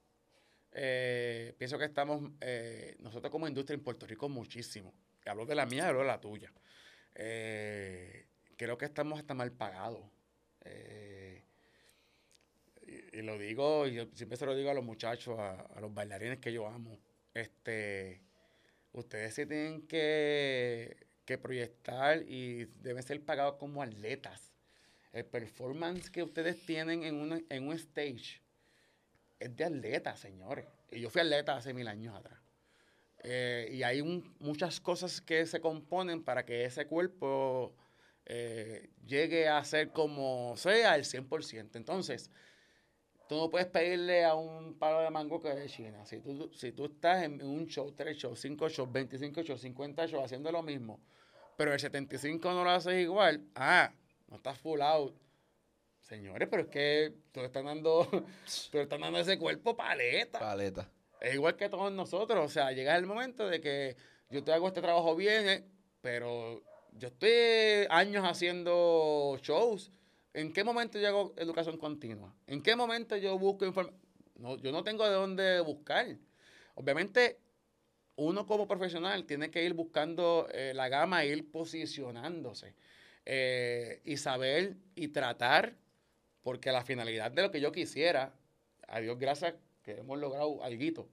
[0.78, 4.92] Eh, pienso que estamos, eh, nosotros como industria en Puerto Rico muchísimo.
[5.24, 6.52] Hablo de la mía, hablo de la tuya.
[7.14, 8.26] Eh,
[8.58, 10.04] creo que estamos hasta mal pagados.
[13.12, 15.94] Y, lo digo, y yo siempre se lo digo a los muchachos, a, a los
[15.94, 16.98] bailarines que yo amo.
[17.32, 18.20] Este,
[18.92, 24.52] ustedes se tienen que, que proyectar y deben ser pagados como atletas.
[25.12, 28.45] El performance que ustedes tienen en, una, en un stage
[29.38, 30.66] es de atleta, señores.
[30.90, 32.40] Y yo fui atleta hace mil años atrás.
[33.22, 37.74] Eh, y hay un- muchas cosas que se componen para que ese cuerpo
[38.28, 41.78] eh, llegue a ser como sea el 100%.
[41.78, 42.30] Entonces,
[43.28, 46.04] tú no puedes pedirle a un palo de mango que es de China.
[46.04, 50.06] Si tú, si tú estás en, un show, tres shows, cinco shows, 25 shows, 50
[50.06, 51.00] shows haciendo lo mismo,
[51.56, 53.92] pero el 75 no lo haces igual, ah,
[54.28, 55.16] no estás full out.
[56.08, 58.06] Señores, pero es que tú le estás dando,
[58.70, 60.38] tú le estás dando ese cuerpo paleta.
[60.38, 60.88] Paleta.
[61.20, 62.44] Es igual que todos nosotros.
[62.44, 63.96] O sea, llega el momento de que
[64.30, 65.64] yo te hago este trabajo bien, eh,
[66.00, 69.90] pero yo estoy años haciendo shows.
[70.32, 72.32] ¿En qué momento yo hago educación continua?
[72.46, 74.00] ¿En qué momento yo busco información?
[74.36, 76.06] No, yo no tengo de dónde buscar.
[76.76, 77.40] Obviamente,
[78.14, 82.76] uno como profesional tiene que ir buscando eh, la gama, e ir posicionándose
[83.24, 85.74] eh, y saber y tratar,
[86.46, 88.32] porque la finalidad de lo que yo quisiera,
[88.86, 91.08] a Dios gracias que hemos logrado algo,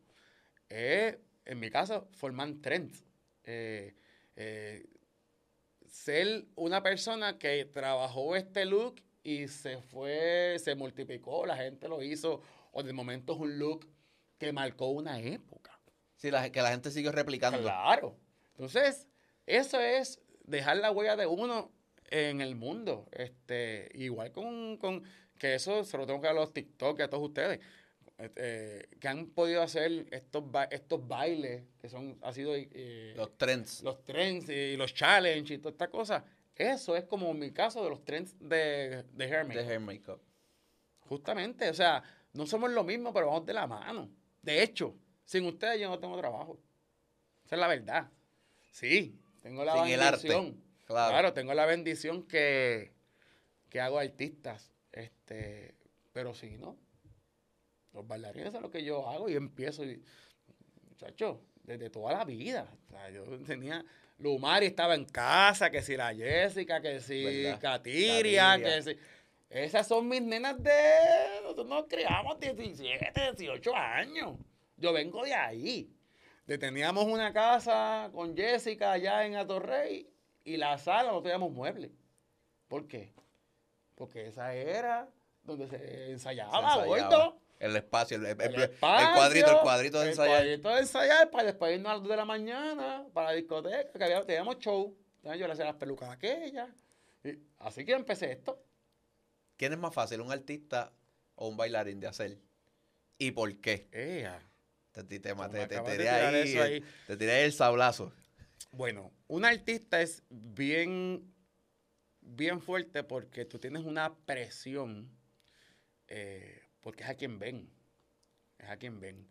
[0.70, 3.04] es, en mi caso, formar trends.
[3.44, 3.96] Eh,
[4.36, 4.86] eh,
[5.88, 12.04] ser una persona que trabajó este look y se fue, se multiplicó, la gente lo
[12.04, 13.88] hizo, o de momento es un look
[14.38, 15.80] que marcó una época.
[16.16, 17.60] Sí, la- que la gente sigue replicando.
[17.60, 18.16] Claro.
[18.52, 19.08] Entonces,
[19.48, 21.72] eso es dejar la huella de uno
[22.12, 23.08] en el mundo.
[23.12, 25.04] Este, igual con, con
[25.44, 27.60] que eso se lo tengo que dar a los TikTok a todos ustedes.
[28.18, 33.38] este, que han podido hacer estos, ba- estos bailes que son, ha sido eh, Los
[33.38, 33.82] trends.
[33.84, 36.24] los trends y los challenges y toda esta cosa.
[36.56, 40.22] Eso es como mi caso de los trends de, de hair de hair makeup.
[41.02, 42.02] Justamente, o sea,
[42.34, 44.10] no somos lo mismo, pero vamos de la mano.
[44.42, 46.58] De hecho, sin ustedes yo no tengo trabajo.
[47.46, 48.10] Esa es la verdad.
[48.72, 50.64] Sí, tengo la Sin el arte, bendición.
[50.86, 51.12] claro.
[51.12, 51.34] Claro.
[51.34, 52.94] tengo la bendición que,
[53.70, 54.70] que hago artistas.
[54.94, 55.76] Este,
[56.14, 56.78] pero si no,
[57.92, 59.84] los bailarines es lo que yo hago y empiezo.
[59.84, 60.02] Y,
[60.90, 62.68] muchacho, desde toda la vida.
[62.88, 63.84] O sea, yo tenía.
[64.20, 67.60] Lumari estaba en casa, que si la Jessica, que si ¿Verdad?
[67.60, 68.76] Katiria, Katiria.
[68.76, 69.00] que si.
[69.50, 70.72] Esas son mis nenas de.
[71.42, 74.38] Nosotros nos criamos 17, 18 años.
[74.78, 75.90] Yo vengo de ahí.
[76.46, 80.10] De teníamos una casa con Jessica allá en Atorrey
[80.44, 81.92] y la sala no teníamos muebles.
[82.68, 83.14] ¿Por qué?
[84.04, 85.08] Porque esa era
[85.44, 87.40] donde se Se ensayaba, gordo.
[87.60, 90.36] El espacio, el, el- El el espacio, cuadrito, el cuadrito de el ensayar.
[90.42, 93.98] cuadrito de ensayar para después irnos a las 2 de la mañana para la discoteca,
[93.98, 94.94] que había, teníamos show.
[95.24, 96.68] Yo le hacía las pelucas a aquella.
[97.24, 98.62] Y así que empecé esto.
[99.56, 100.92] ¿Quién es más fácil, un artista
[101.36, 102.38] o un bailarín de hacer?
[103.18, 103.88] ¿Y por qué?
[103.94, 104.42] Ea.
[104.92, 106.84] Te, te, te, te- tiré ahí, el- ahí.
[107.08, 108.12] te tiré el sablazo.
[108.72, 111.33] Bueno, un artista es bien,
[112.26, 115.10] bien fuerte porque tú tienes una presión,
[116.08, 117.70] eh, porque es a quien ven,
[118.58, 119.28] es a quien ven.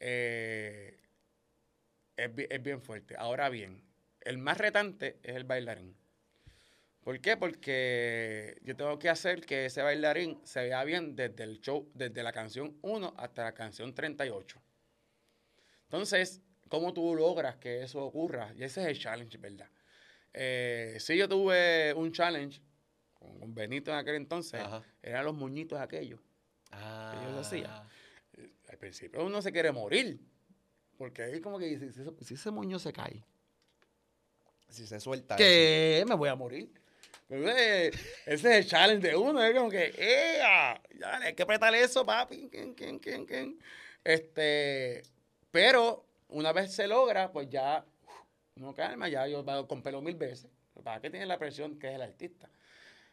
[0.00, 0.98] Eh,
[2.16, 3.16] es, es bien fuerte.
[3.18, 3.82] Ahora bien,
[4.20, 5.96] el más retante es el bailarín.
[7.04, 7.36] ¿Por qué?
[7.36, 12.22] Porque yo tengo que hacer que ese bailarín se vea bien desde el show, desde
[12.22, 14.58] la canción 1 hasta la canción 38.
[15.82, 18.54] Entonces, ¿cómo tú logras que eso ocurra?
[18.56, 19.68] Y ese es el challenge, ¿verdad?
[20.34, 22.60] Eh, sí, yo tuve un challenge
[23.14, 24.60] con, Benito en aquel entonces.
[24.60, 24.82] Ajá.
[25.02, 26.20] Eran los moñitos aquellos.
[26.72, 27.14] Ah.
[27.32, 27.88] yo hacía.
[28.68, 30.20] Al principio uno se quiere morir.
[30.98, 33.24] Porque ahí como que dice, si, ese- si ese moño se cae,
[34.68, 35.36] Si se suelta.
[35.36, 36.70] que me voy a morir.
[37.30, 37.90] Eh,
[38.26, 40.80] ese es el challenge de uno, es como que, ¡ea!
[40.98, 42.50] Ya, hay que apretar eso, papi.
[44.04, 45.02] Este,
[45.50, 47.84] pero una vez se logra, pues ya
[48.56, 50.50] uno calma, ya yo con pelo mil veces.
[50.82, 52.50] ¿Para qué tiene la presión que es el artista?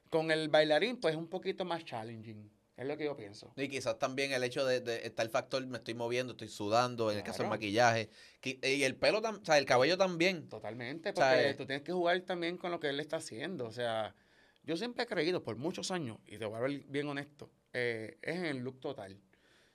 [0.09, 2.51] Con el bailarín, pues es un poquito más challenging.
[2.77, 3.53] Es lo que yo pienso.
[3.55, 7.11] Y quizás también el hecho de, de está el factor, me estoy moviendo, estoy sudando,
[7.11, 8.09] en el caso del maquillaje.
[8.41, 10.49] qui- Y el pelo, o sea, el cabello también.
[10.49, 13.65] Totalmente, O sea, porque tú tienes que jugar también con lo que él está haciendo.
[13.65, 14.15] O sea,
[14.63, 18.17] yo siempre he creído por muchos años, y te voy a ver bien honesto, eh,
[18.21, 19.19] es en el look total.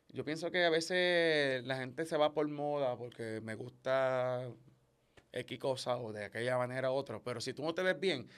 [0.08, 4.48] Yo pienso que a veces la gente se va por moda porque me gusta
[5.36, 8.28] X cosa o de aquella manera u otra, pero si tú no te ves bien,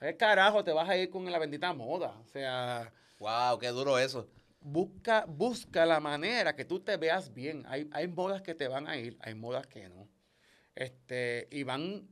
[0.00, 2.18] ¿qué carajo te vas a ir con la bendita moda?
[2.20, 4.28] O sea, Wow, qué duro eso.
[4.60, 7.64] busca, busca la manera que tú te veas bien.
[7.68, 10.08] Hay, hay modas que te van a ir, hay modas que no.
[10.74, 12.08] Este, y van,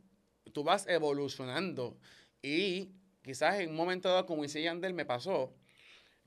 [0.53, 1.99] tú vas evolucionando.
[2.43, 2.93] Y
[3.23, 5.55] quizás en un momento dado, como dice Yandel, me pasó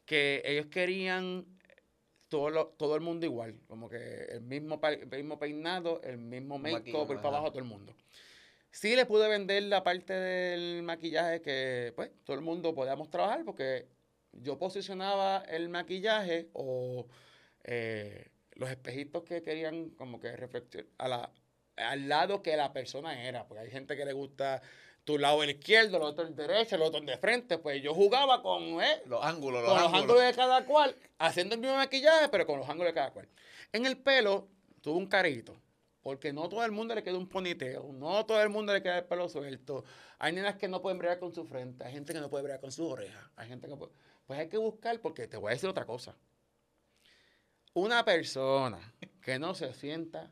[0.05, 1.45] que ellos querían
[2.29, 3.59] todo, lo- todo el mundo igual.
[3.67, 3.97] Como que
[4.29, 7.93] el mismo, pa- el mismo peinado, el mismo make-up, por para abajo todo el mundo.
[8.71, 13.43] Sí le pude vender la parte del maquillaje que, pues, todo el mundo podíamos trabajar
[13.43, 13.87] porque
[14.31, 17.07] yo posicionaba el maquillaje o
[17.63, 21.31] eh, los espejitos que querían como que reflexionar a la,
[21.77, 23.47] al lado que la persona era.
[23.47, 24.61] Porque hay gente que le gusta
[25.09, 27.57] tu lado el izquierdo, el otro el derecho, el otro el de frente.
[27.57, 30.21] Pues yo jugaba con, eh, Los ángulos, los con los ángulos.
[30.23, 33.27] de cada cual, haciendo el mismo maquillaje, pero con los ángulos de cada cual.
[33.73, 34.47] En el pelo
[34.81, 35.59] tuve un carito,
[36.03, 38.99] porque no todo el mundo le queda un poniteo, no todo el mundo le queda
[38.99, 39.83] el pelo suelto.
[40.19, 42.61] Hay nenas que no pueden bregar con su frente, hay gente que no puede bregar
[42.61, 43.91] con sus orejas, hay gente que no puede...
[44.27, 46.15] Pues hay que buscar, porque te voy a decir otra cosa.
[47.73, 48.93] Una persona
[49.23, 50.31] que no se sienta,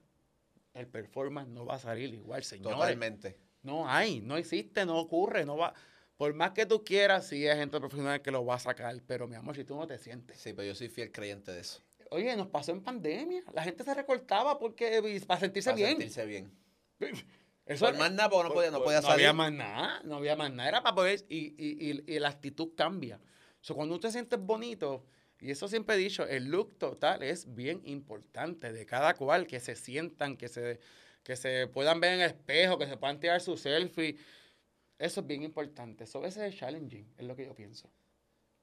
[0.76, 2.78] el performance no va a salir igual, señores.
[2.78, 3.47] Totalmente.
[3.68, 5.74] No hay, no existe, no ocurre, no va.
[6.16, 9.28] Por más que tú quieras, sí hay gente profesional que lo va a sacar, pero
[9.28, 10.40] mi amor, si tú no te sientes.
[10.40, 11.84] Sí, pero yo soy fiel creyente de eso.
[12.10, 15.90] Oye, nos pasó en pandemia, la gente se recortaba porque para sentirse Para bien.
[15.90, 16.52] sentirse bien.
[17.66, 19.36] Eso Por más nada, porque no podía- no podía No había salir.
[19.38, 22.70] más nada, no había más nada, era para poder, y, y, y, y la actitud
[22.78, 23.18] cambia.
[23.62, 25.04] O sea, cuando tú te sientes bonito,
[25.42, 29.60] y eso siempre he dicho, el look total es bien importante de cada cual, que
[29.60, 30.80] se sientan, que se,
[31.28, 34.16] que se puedan ver en el espejo, que se puedan tirar su selfie.
[34.98, 36.06] Eso es bien importante.
[36.06, 37.92] Eso es challenging, es lo que yo pienso.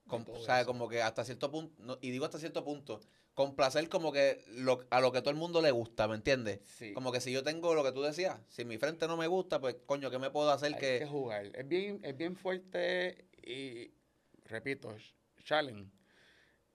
[0.09, 0.67] o sea, eso.
[0.67, 3.01] como que hasta cierto punto, no- y digo hasta cierto punto,
[3.35, 6.61] complacer como que lo- a lo que todo el mundo le gusta, ¿me entiendes?
[6.65, 6.95] Sí.
[6.95, 9.61] Como que si yo tengo lo que tú decías, si mi frente no me gusta,
[9.61, 10.99] pues coño, ¿qué me puedo hacer Hay que...
[11.01, 11.51] que jugar.
[11.55, 13.93] Es bien, es bien fuerte y,
[14.47, 15.13] repito, ch-
[15.45, 15.91] challenge.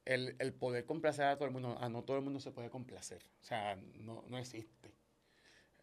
[0.05, 1.77] El, el poder complacer a todo el mundo.
[1.79, 3.23] A no todo el mundo se puede complacer.
[3.41, 4.98] O sea, no, no existe.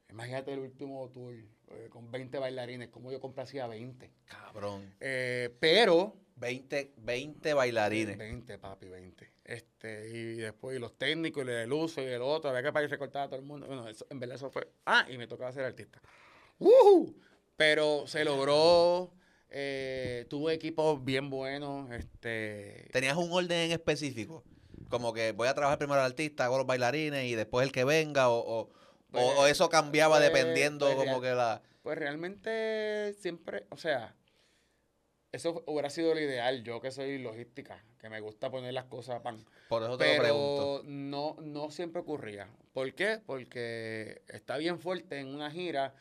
[0.08, 4.10] Imagínate el último tour eh, con 20 bailarines, como yo complacía a 20.
[4.26, 4.94] Cabrón.
[5.00, 8.16] Eh, pero 20, 20 bailarines.
[8.16, 9.28] 20, papi, 20.
[9.44, 12.86] Este, y después y los técnicos, y el uso y el otro, había que para
[12.86, 13.66] que recortara a todo el mundo.
[13.66, 14.68] Bueno, eso- en verdad eso fue.
[14.84, 16.00] Ah, y me tocaba ser artista.
[16.58, 17.14] ¡Woohoo!
[17.56, 19.12] Pero se logró.
[19.48, 21.90] eh, tuve equipos bien buenos.
[21.92, 22.88] Este.
[22.92, 24.42] ¿Tenías un orden en específico?
[24.88, 27.84] Como que voy a trabajar primero al artista, hago los bailarines y después el que
[27.84, 28.70] venga, o-
[29.10, 31.62] Pues, o eso cambiaba pues, dependiendo pues, como real- que la...
[31.82, 34.14] Pues realmente siempre, o sea,
[35.32, 36.62] eso hubiera sido lo ideal.
[36.64, 39.44] Yo que soy logística, que me gusta poner las cosas a pan.
[39.68, 40.80] Por eso te lo pregunto.
[40.82, 42.48] Pero no, no siempre ocurría.
[42.72, 43.20] ¿Por qué?
[43.24, 45.94] Porque está bien fuerte en una gira.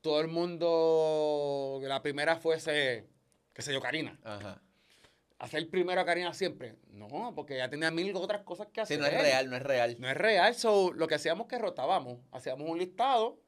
[0.00, 3.06] Todo el mundo, la primera fuese,
[3.52, 4.18] qué sé yo, Karina.
[4.24, 4.60] Ajá.
[5.38, 6.74] Hacer primero a Karina siempre.
[6.90, 8.96] No, porque ya tenía mil otras cosas que hacer.
[8.96, 9.96] Sí, no es real, no es real.
[10.00, 10.54] No es real.
[10.54, 12.18] So, lo que hacíamos es que rotábamos.
[12.32, 13.40] Hacíamos un listado.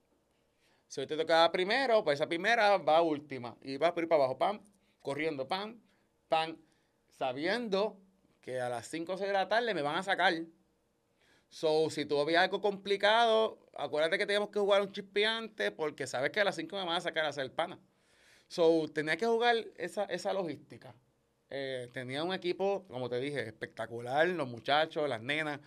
[0.86, 3.57] Si hoy te tocaba primero, pues esa primera va a última.
[3.62, 4.61] Y va por ir para abajo, pam,
[5.01, 5.80] corriendo, pam,
[6.28, 6.57] pam,
[7.09, 7.99] sabiendo
[8.41, 10.34] que a las 5 o 6 de la tarde me van a sacar.
[11.49, 16.30] So, si tú había algo complicado, acuérdate que teníamos que jugar un chispeante porque sabes
[16.30, 17.80] que a las 5 me van a sacar a hacer pana.
[18.47, 20.95] So, tenía que jugar esa, esa logística.
[21.51, 25.61] Eh, tenía un equipo, como te dije, espectacular, los muchachos, las nenas.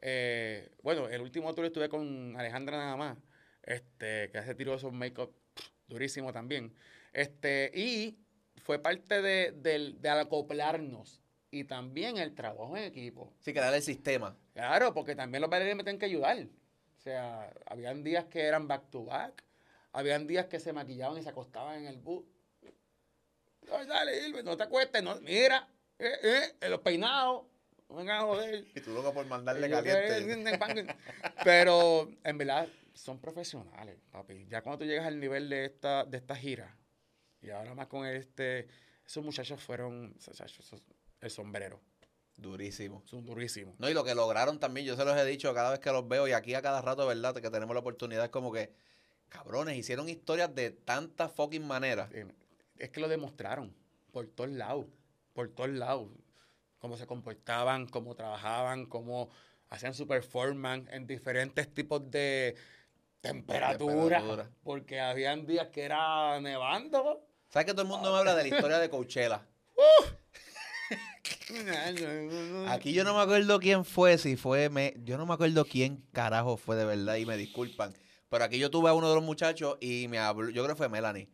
[0.00, 3.18] Eh, bueno, el último tour estuve con Alejandra nada más,
[3.62, 5.34] este, que hace tiró esos make-up
[5.88, 6.74] durísimo también.
[7.12, 8.18] Este, y
[8.62, 13.32] fue parte de, del- de acoplarnos y también el trabajo en equipo.
[13.40, 14.36] Sí, crear el sistema.
[14.54, 16.38] Claro, porque también los bailarines me tienen que ayudar.
[16.96, 19.44] O sea, habían días que eran back to back,
[19.92, 22.24] habían días que se maquillaban y se acostaban en el bus.
[23.72, 27.44] Ay, dale, no te acuestes, no, mira, eh, eh, los peinados,
[27.88, 28.64] no vengan a joder.
[28.74, 30.54] Y tú loco por mandarle yo caliente.
[30.74, 30.96] que-
[31.44, 34.46] Pero en verdad son profesionales, papi.
[34.48, 36.76] Ya cuando tú llegas al nivel de esta, de esta gira,
[37.40, 38.68] y ahora más con este,
[39.06, 40.16] esos muchachos fueron,
[41.20, 41.80] el sombrero,
[42.36, 43.02] Durísimo.
[43.06, 43.78] son durísimos.
[43.78, 46.06] No, y lo que lograron también, yo se los he dicho cada vez que los
[46.08, 47.34] veo y aquí a cada rato, ¿verdad?
[47.34, 48.72] Que tenemos la oportunidad, es como que,
[49.28, 52.10] cabrones, hicieron historias de tantas fucking maneras.
[52.12, 52.26] Eh,
[52.78, 53.74] es que lo demostraron
[54.12, 54.86] por todos lados,
[55.32, 56.08] por todos lados.
[56.78, 59.30] Cómo se comportaban, cómo trabajaban, cómo
[59.70, 62.54] hacían su performance en diferentes tipos de
[63.20, 64.18] temperatura.
[64.18, 64.50] Temperatura.
[64.62, 67.26] Porque habían días que era nevando.
[67.48, 69.46] ¿Sabes que todo el mundo me habla de la historia de Coachella?
[72.68, 76.04] Aquí yo no me acuerdo quién fue, si fue, me, yo no me acuerdo quién
[76.12, 77.94] carajo fue de verdad y me disculpan.
[78.28, 80.78] Pero aquí yo tuve a uno de los muchachos y me habló, yo creo que
[80.78, 81.28] fue Melanie.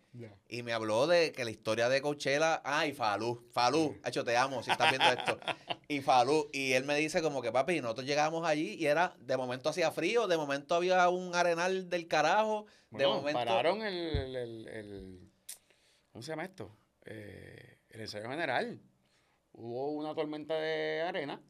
[0.49, 4.63] Y me habló de que la historia de Coachella, ay, Falú, Falú, hecho te amo
[4.63, 5.39] si estás viendo esto.
[5.89, 9.37] Y Falú, y él me dice como que papi, nosotros llegamos allí y era, de
[9.37, 13.39] momento hacía frío, de momento había un arenal del carajo, de momento...
[13.39, 15.31] pararon el, el- el- el-
[16.13, 16.75] ¿Cómo se llama esto?
[17.05, 18.81] Eh, el ensayo general.
[19.53, 21.43] Hubo una tormenta de arena.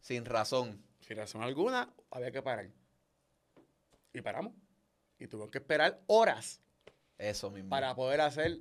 [0.00, 0.84] Sin razón.
[1.00, 2.70] Sin razón alguna, había que parar.
[4.18, 4.52] Y paramos.
[5.18, 6.60] Y tuvimos que esperar horas
[7.16, 7.70] Eso mismo.
[7.70, 8.58] para poder hacer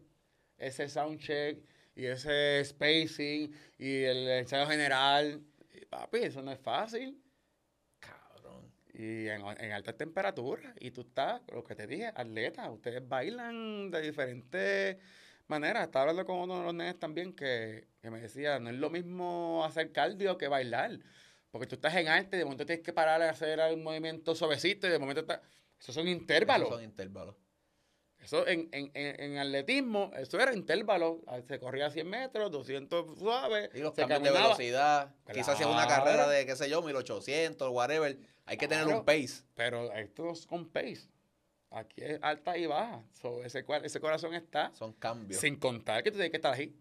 [0.58, 1.58] ese soundcheck
[1.95, 5.41] y ese spacing y el ensayo general.
[5.74, 7.20] Y, papi, eso no es fácil.
[7.99, 8.72] Cabrón.
[8.93, 10.76] Y en, en altas temperaturas.
[10.80, 12.70] Y tú estás, lo que te dije, atleta.
[12.70, 14.97] Ustedes bailan de diferentes
[15.47, 15.86] maneras.
[15.86, 18.91] Estaba hablando con uno de los nenes también que, que me decía, no es lo
[18.91, 20.99] mismo hacer cardio que bailar.
[21.52, 24.88] Porque tú estás en arte, de momento tienes que parar a hacer un movimiento suavecito
[24.88, 25.41] y de momento está...
[25.80, 26.68] Esos son intervalos.
[26.68, 27.36] Esos son intervalos.
[28.20, 31.22] Eso en, en, en, en atletismo, eso era intervalo.
[31.28, 33.70] Ah, Se corría 100 metros, 200 suaves.
[33.74, 35.16] Y los cambios de velocidad.
[35.32, 38.18] Quizás hacía una carrera de, qué sé yo, 1800, whatever.
[38.45, 39.43] Hay que tener un pace.
[39.54, 41.10] Pero esto es con pace.
[41.70, 43.04] Aquí es alta y baja.
[43.14, 44.74] So, ese, ese corazón está.
[44.74, 45.39] Son cambios.
[45.39, 46.76] Sin contar que tú tienes que estar ahí.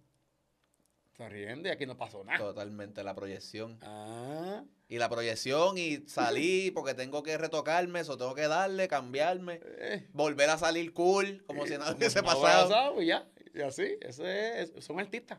[1.17, 2.39] Sonriendo y aquí no pasó nada.
[2.39, 3.79] Totalmente la proyección.
[3.83, 9.61] Ah, Y la proyección y salí porque tengo que retocarme, eso tengo que darle, cambiarme,
[9.62, 13.01] eh, volver a salir cool, como si nada hubiese ha pasado.
[13.01, 13.27] y ya.
[13.55, 13.97] Y así.
[14.03, 15.39] Eso es, son artistas.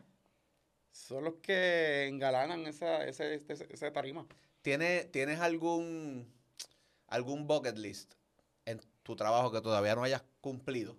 [0.90, 4.26] Son los que engalanan esa, ese, ese, ese tarima.
[4.62, 6.26] ¿Tienes, ¿Tienes algún,
[7.06, 8.14] algún bucket list
[8.64, 10.96] en tu trabajo que todavía no hayas cumplido?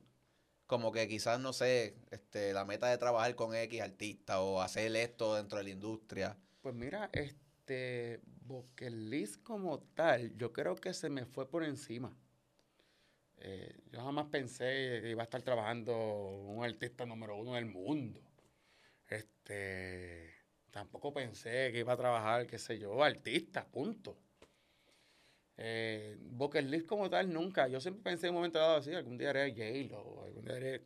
[0.69, 4.95] Como que quizás, no sé, este, la meta de trabajar con X artista o hacer
[4.95, 6.37] esto dentro de la industria.
[6.61, 12.15] Pues mira, este bucket list como tal, yo creo que se me fue por encima.
[13.37, 18.21] Eh, yo jamás pensé que iba a estar trabajando un artista número uno del mundo.
[19.07, 20.35] Este,
[20.69, 24.19] tampoco pensé que iba a trabajar, qué sé yo, artista, punto.
[25.61, 27.67] Eh, bucket list como tal, nunca.
[27.67, 30.85] Yo siempre pensé en un momento dado así, algún día haré J-Lo, algún día haré...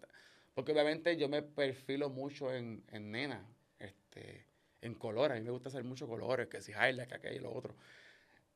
[0.56, 3.48] Porque obviamente yo me perfilo mucho en, en nena,
[3.78, 4.48] este,
[4.82, 5.32] en color.
[5.32, 7.76] A mí me gusta hacer muchos colores, que si highlight, que aquello y lo otro.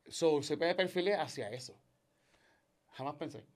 [0.08, 1.78] So, siempre me perfilé hacia eso.
[2.94, 3.46] Jamás pensé.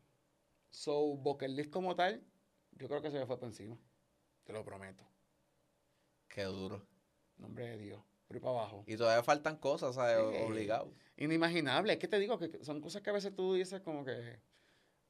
[0.70, 2.22] So, bucket list como tal,
[2.72, 3.76] yo creo que se me fue por encima.
[4.44, 5.04] Te lo prometo.
[6.28, 6.86] Qué duro.
[7.38, 8.02] Nombre de Dios.
[8.26, 8.84] Por ahí para abajo.
[8.86, 10.16] Y todavía faltan cosas, ¿sabes?
[10.16, 10.44] Sí.
[10.44, 10.92] Obligado.
[11.24, 11.92] Inimaginable.
[11.92, 14.40] Es que te digo que son cosas que a veces tú dices como que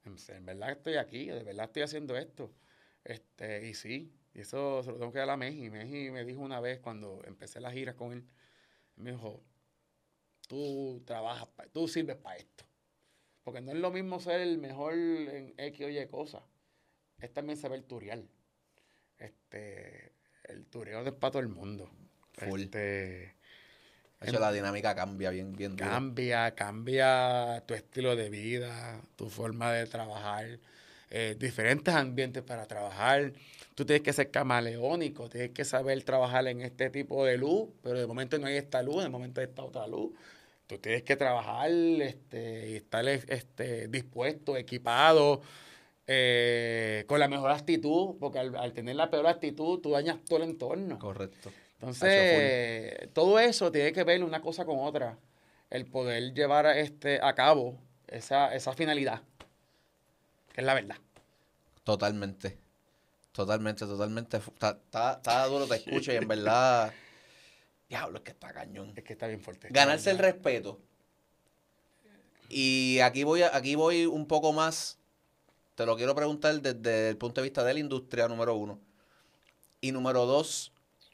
[0.04, 2.52] en verdad estoy aquí, de verdad estoy haciendo esto.
[3.04, 5.70] Este, y sí, y eso se lo tengo que dar a Meji.
[5.70, 8.24] Meji me dijo una vez cuando empecé las giras con él,
[8.96, 9.42] me dijo,
[10.48, 12.64] tú trabajas, pa- tú sirves para esto.
[13.42, 16.42] Porque no es lo mismo ser el mejor en X o Y cosas.
[17.18, 18.28] Es también saber turial.
[19.18, 20.12] Este,
[20.44, 21.90] el tureo no es para todo el mundo.
[22.34, 22.62] Full.
[22.62, 23.36] Este,
[24.28, 25.90] hecho, la dinámica cambia bien, bien duro.
[25.90, 30.58] Cambia, cambia tu estilo de vida, tu forma de trabajar,
[31.10, 33.32] eh, diferentes ambientes para trabajar.
[33.74, 37.98] Tú tienes que ser camaleónico, tienes que saber trabajar en este tipo de luz, pero
[37.98, 40.12] de momento no hay esta luz, de momento hay esta otra luz.
[40.66, 45.42] Tú tienes que trabajar este, y estar este, dispuesto, equipado,
[46.06, 50.42] eh, con la mejor actitud, porque al, al tener la peor actitud, tú dañas todo
[50.42, 50.98] el entorno.
[50.98, 51.50] Correcto.
[51.82, 55.18] Entonces, todo eso tiene que ver una cosa con otra.
[55.68, 57.76] El poder llevar a, este, a cabo
[58.06, 59.22] esa, esa finalidad.
[60.52, 60.96] Que es la verdad.
[61.82, 62.56] Totalmente.
[63.32, 64.36] Totalmente, totalmente.
[64.36, 66.92] Está, está, está duro, te escucho y en verdad.
[67.88, 68.92] Diablo, es que está cañón.
[68.94, 69.66] Es que está bien fuerte.
[69.70, 70.78] Ganarse el respeto.
[72.48, 74.98] Y aquí voy, aquí voy un poco más.
[75.74, 78.78] Te lo quiero preguntar desde el punto de vista de la industria, número uno.
[79.80, 80.71] Y número dos,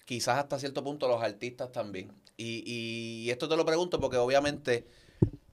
[0.09, 2.11] quizás hasta cierto punto los artistas también.
[2.39, 4.87] Y, y esto te lo pregunto porque obviamente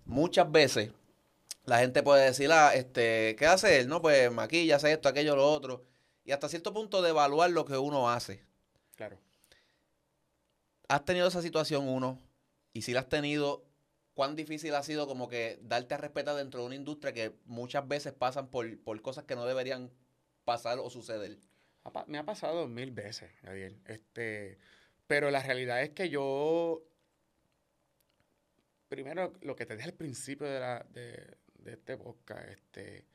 [0.06, 0.91] muchas veces
[1.66, 3.89] la gente puede decir, ah, este, ¿qué hace él?
[3.89, 5.84] No, pues maquilla, hace esto, aquello, lo otro.
[6.24, 8.45] Y hasta cierto punto de evaluar lo que uno hace.
[8.95, 9.18] Claro.
[10.88, 12.18] ¿Has tenido esa situación uno?
[12.72, 13.66] Y si la has tenido,
[14.14, 17.86] ¿cuán difícil ha sido como que darte a respetar dentro de una industria que muchas
[17.89, 19.91] veces pasan por, por cosas que no deberían
[20.45, 21.39] pasar o suceder?
[22.07, 23.79] Me ha pasado mil veces, Gabriel.
[23.86, 24.57] Este,
[25.07, 26.83] pero la realidad es que yo,
[28.89, 33.05] primero, lo que te dije al principio de, la, de, de este podcast, este,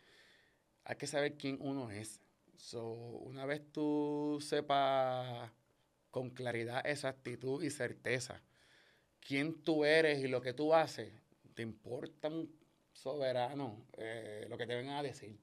[0.85, 2.21] hay que saber quién uno es.
[2.57, 5.51] So, una vez tú sepas
[6.11, 8.43] con claridad, exactitud y certeza
[9.21, 11.13] quién tú eres y lo que tú haces,
[11.55, 12.53] te importa un
[12.93, 15.39] soberano eh, lo que te vengan a decir.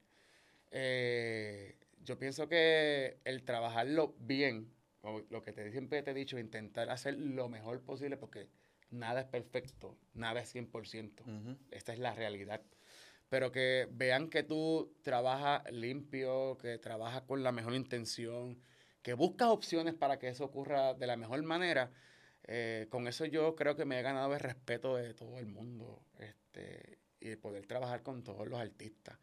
[0.72, 1.76] Eh,
[2.08, 6.90] yo pienso que el trabajarlo bien, o lo que te, siempre te he dicho, intentar
[6.90, 8.48] hacer lo mejor posible, porque
[8.90, 11.24] nada es perfecto, nada es 100%.
[11.24, 11.58] Ujú.
[11.70, 12.62] Esta es la realidad.
[13.28, 18.58] Pero que vean que tú trabajas limpio, que trabajas con la mejor intención,
[19.02, 21.92] que buscas opciones para que eso ocurra de la mejor manera.
[22.50, 26.02] eh, con eso yo creo que me he ganado el respeto de todo el mundo
[26.20, 29.20] este, y el poder trabajar con todos los artistas.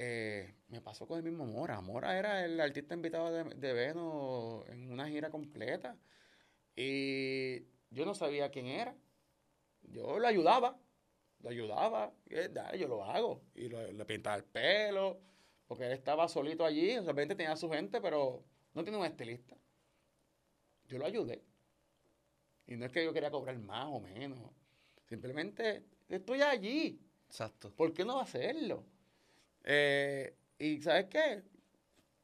[0.00, 1.80] Eh, me pasó con el mismo Mora.
[1.80, 5.96] Mora era el artista invitado de, de Veno en una gira completa.
[6.76, 8.96] Y yo no sabía quién era.
[9.82, 10.78] Yo lo ayudaba.
[11.40, 12.12] Lo ayudaba.
[12.26, 13.42] Y él, "Dale, yo lo hago.
[13.54, 15.20] Y lo- le pintaba el pelo.
[15.66, 16.94] Porque él estaba solito allí.
[16.96, 18.44] Solamente tenía a su gente, pero
[18.74, 19.56] no tiene un estilista.
[20.88, 21.44] Yo lo ayudé.
[22.66, 24.38] Y no es que yo quería cobrar más o menos.
[25.08, 27.00] Simplemente estoy allí.
[27.26, 27.70] Exacto.
[27.74, 28.84] ¿Por qué no hacerlo?
[29.64, 31.42] Eh, y ¿sabes qué?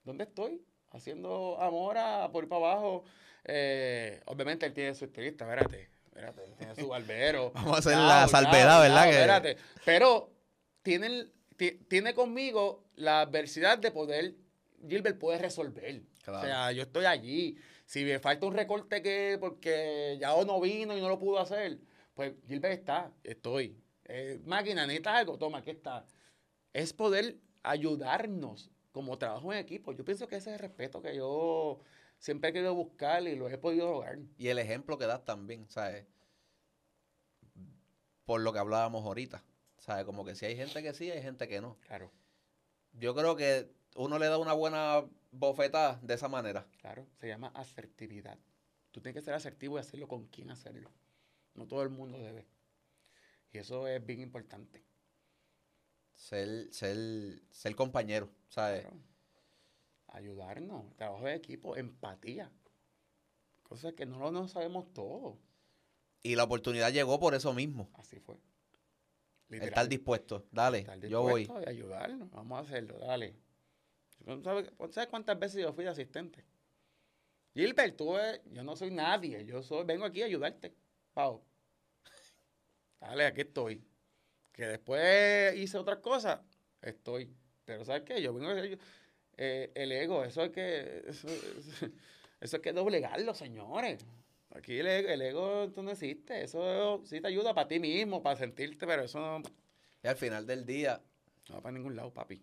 [0.05, 0.63] ¿Dónde estoy?
[0.91, 3.05] Haciendo amor a por ir para abajo.
[3.45, 5.91] Eh, obviamente él tiene su estilista, espérate.
[6.07, 7.51] Espérate, él tiene su barbero.
[7.55, 9.05] Vamos a hacer la salvedad, ¿verdad?
[9.05, 9.57] Que- Espérate.
[9.85, 10.31] Pero
[10.83, 11.27] tiene,
[11.89, 14.35] tiene conmigo la adversidad de poder,
[14.89, 16.03] Gilbert puede resolver.
[16.27, 17.57] O sea, yo estoy allí.
[17.87, 21.79] Si me falta un recorte que porque ya no vino y no lo pudo hacer,
[22.15, 23.77] pues Gilbert está, estoy.
[24.07, 26.05] Eh, máquina, necesitas algo, toma, aquí está.
[26.75, 29.93] Es poder ayudarnos como trabajo en equipo.
[29.93, 31.81] Yo pienso que ese es el respeto que yo
[32.19, 34.19] siempre he querido buscar y lo he podido lograr.
[34.37, 36.07] Y el ejemplo que das también, ¿sabes?
[38.27, 39.43] Por lo que hablábamos ahorita.
[39.79, 40.05] ¿Sabes?
[40.05, 41.77] Como que si hay gente que sí, hay gente que no.
[41.81, 42.11] Claro,
[42.93, 46.67] Yo creo que uno le da una buena bofetada de esa manera.
[46.81, 47.07] claro.
[47.21, 48.39] Se llama asertividad.
[48.93, 50.91] Tú tienes que ser asertivo y hacerlo con quién hacerlo.
[51.55, 52.47] No todo el mundo debe.
[53.53, 54.85] Y eso es bien importante.
[56.15, 56.97] Ser, ser,
[57.51, 58.83] ser compañero, ¿sabes?
[58.83, 58.97] Claro.
[60.09, 62.51] Ayudarnos, trabajo de equipo, empatía.
[63.65, 65.39] Cosas que no lo no sabemos todo.
[66.23, 67.91] Y la oportunidad llegó por eso mismo.
[67.95, 68.37] Así fue.
[69.49, 69.69] Literal.
[69.69, 70.47] Estar dispuesto.
[70.53, 71.41] Dale, Estar yo voy.
[71.43, 72.31] dispuesto ayudarnos.
[72.31, 73.35] Vamos a hacerlo, dale.
[74.25, 76.45] ¿Tú ¿Sabes, ¿Sabes cuántas veces yo fui de asistente?
[77.53, 79.45] Gilbert, tú eres- yo no soy nadie.
[79.45, 80.75] Yo soy, vengo aquí a ayudarte.
[81.13, 81.43] Pau.
[83.01, 83.85] Dale, aquí estoy.
[84.55, 86.41] Que después hice otras cosas,
[86.81, 87.37] estoy.
[87.65, 88.23] Pero ¿sabes qué?
[88.23, 88.79] Yo vengo a
[89.37, 91.03] eh, el ego, eso hay que.
[91.09, 91.29] Eso,
[91.59, 91.87] eso,
[92.41, 94.07] eso hay que doblegarlo, señores.
[94.55, 96.45] Aquí el ego, el ego tú no existe.
[96.45, 99.43] Eso sí te ayuda para ti mismo, para sentirte, pero eso no,
[100.05, 101.03] Y al final del día,
[101.49, 102.41] no va para ningún lado, papi.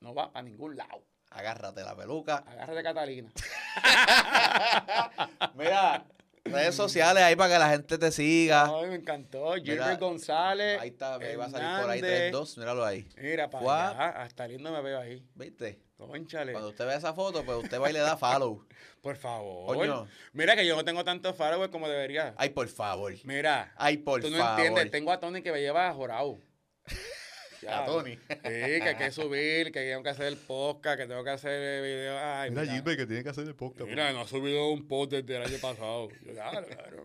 [0.00, 1.04] No va para ningún lado.
[1.30, 2.38] agárrate la peluca.
[2.38, 3.32] Agárrate, Catalina.
[5.54, 6.04] Mira,
[6.52, 8.64] redes sociales ahí para que la gente te siga.
[8.64, 9.54] Ay, me encantó.
[9.54, 10.80] Gilbert González.
[10.80, 12.32] Ahí está, me iba a salir por ahí Hernández.
[12.34, 13.08] 3-2, míralo ahí.
[13.16, 13.88] Mira, para Fuá.
[13.90, 14.22] allá.
[14.22, 15.24] Hasta lindo me veo ahí.
[15.34, 15.80] ¿Viste?
[15.96, 16.52] Conchale.
[16.52, 18.66] Cuando usted vea esa foto, pues usted va y le da follow.
[19.00, 19.76] Por favor.
[19.76, 20.06] Coño.
[20.32, 22.34] Mira que yo no tengo tantos followers como debería.
[22.36, 23.14] Ay, por favor.
[23.22, 23.72] Mira.
[23.76, 24.58] Ay, por tú no favor.
[24.60, 24.90] entiendes.
[24.90, 25.94] Tengo a Tony que me lleva a
[27.60, 27.82] jorado.
[27.82, 28.16] A Tony.
[28.16, 31.52] Sí, que hay que subir, que tengo que hacer el podcast, que tengo que hacer
[31.52, 32.18] el video.
[32.18, 33.88] Ay, mira, que tiene que hacer el podcast.
[33.88, 36.08] Mira, no ha subido un post desde el año pasado.
[36.24, 37.04] Yo, claro, claro.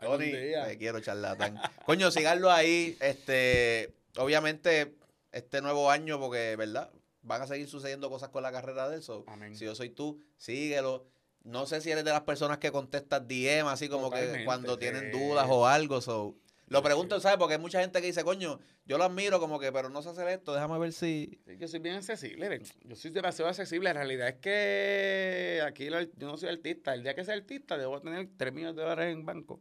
[0.00, 1.58] Tony, te quiero charlatán.
[1.84, 2.96] Coño, síganlo ahí.
[3.00, 4.94] Este, obviamente,
[5.32, 6.90] este nuevo año, porque, ¿verdad?
[7.22, 9.24] Van a seguir sucediendo cosas con la carrera de eso.
[9.26, 9.56] Amén.
[9.56, 11.06] Si yo soy tú, síguelo.
[11.42, 15.12] No sé si eres de las personas que contestas DM, así como que cuando tienen
[15.12, 15.18] sí.
[15.18, 16.00] dudas o algo.
[16.00, 16.36] So,
[16.68, 17.38] Lo pregunto, ¿sabes?
[17.38, 20.08] Porque hay mucha gente que dice, coño, yo lo admiro como que, pero no sé
[20.08, 21.40] hacer esto, déjame ver si...
[21.58, 23.84] Yo soy bien accesible, yo soy demasiado accesible.
[23.90, 26.92] La realidad es que aquí yo no soy artista.
[26.94, 29.60] El día que sea artista debo tener 3 millones de dólares en banco.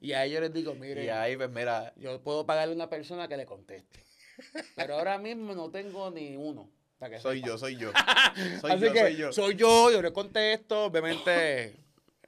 [0.00, 2.88] Y a ellos les digo, mire, Y ahí, pues mira, yo puedo pagarle a una
[2.88, 4.04] persona que le conteste.
[4.74, 6.70] Pero ahora mismo no tengo ni uno.
[6.98, 7.48] para que soy sepa.
[7.48, 7.90] yo, soy yo.
[8.60, 9.32] Soy Así yo, que soy yo.
[9.32, 11.74] soy yo, yo le contesto, obviamente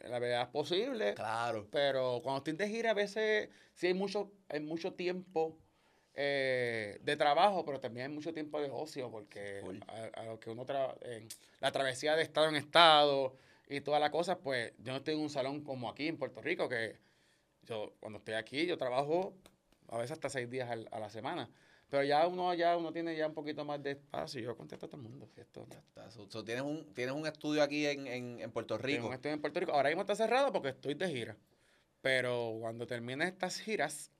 [0.00, 1.14] la verdad es posible.
[1.14, 1.66] Claro.
[1.70, 5.58] Pero cuando estoy de gira, a veces sí hay mucho, hay mucho tiempo
[6.14, 10.50] eh, de trabajo, pero también hay mucho tiempo de ocio, porque a, a lo que
[10.50, 11.28] uno tra- en
[11.60, 13.36] la travesía de estado en estado
[13.68, 16.40] y todas las cosas, pues yo no estoy en un salón como aquí en Puerto
[16.40, 16.96] Rico, que
[17.62, 19.34] yo cuando estoy aquí, yo trabajo
[19.90, 21.48] a veces hasta seis días al- a la semana.
[21.90, 24.40] Pero ya uno ya uno tiene ya un poquito más de espacio.
[24.42, 25.28] Yo contesto a todo el mundo.
[25.36, 28.86] esto- Está, so- so, tienes, un, tienes un estudio aquí en, en, en Puerto Tengo
[28.86, 29.06] Rico.
[29.08, 29.72] un estudio en Puerto Rico.
[29.72, 31.36] Ahora mismo está cerrado porque estoy de gira.
[32.02, 34.10] Pero cuando termine estas giras,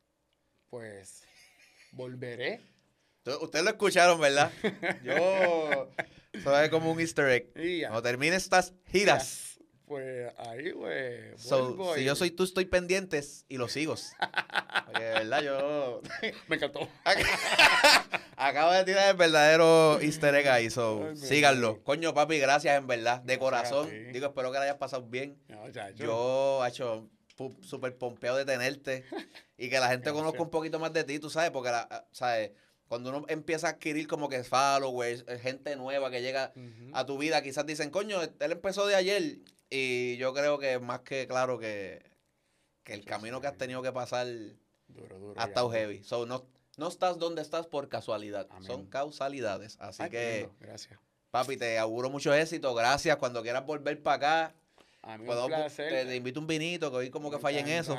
[0.71, 1.25] pues
[1.93, 2.61] volveré.
[3.43, 4.51] Ustedes lo escucharon, ¿verdad?
[5.05, 5.91] Yo.
[6.33, 7.53] Eso es como un easter egg.
[7.83, 9.58] Cuando termine estas giras.
[9.89, 10.73] Pues ahí.
[11.37, 13.95] So, vuelvo si y- yo soy tú, estoy pendientes y lo sigo.
[14.87, 16.03] Porque de verdad yo.
[16.49, 16.89] Me encantó.
[18.37, 20.71] Acabo de tirar el verdadero easter egg ahí.
[20.71, 21.83] So, Ay, síganlo.
[21.83, 23.21] Coño, papi, gracias en verdad.
[23.23, 23.91] De corazón.
[24.13, 25.37] Digo, espero que la hayas pasado bien.
[25.49, 26.05] No, ya, yo-
[26.61, 27.09] Yo, hecho
[27.63, 29.05] súper pompeado de tenerte
[29.57, 30.13] y que la gente Gracias.
[30.15, 32.51] conozca un poquito más de ti, tú sabes, porque, la, ¿sabes?
[32.89, 36.53] Cuando uno empieza a adquirir como que followers, eh, gente nueva que llega
[36.95, 39.39] a tu vida, quizás dicen, coño, él empezó de ayer
[39.71, 42.03] y yo creo que más que claro que,
[42.85, 43.43] que el Sí, camino sí.
[43.43, 44.27] que has tenido que pasar
[44.89, 45.41] Duro, duro.
[45.41, 46.03] ha estado heavy.
[46.03, 46.47] So, no,
[46.77, 48.67] no estás donde estás por casualidad, Amén.
[48.67, 49.77] son causalidades.
[49.81, 50.99] Así Ay, que, Gracias.
[51.31, 53.17] papi, te auguro mucho éxito, gracias.
[53.19, 54.55] Cuando quieras volver para acá,
[55.09, 55.89] A mí puedo- un placer.
[55.91, 57.93] te, te invito un vinito, que hoy como que Me falla en eso.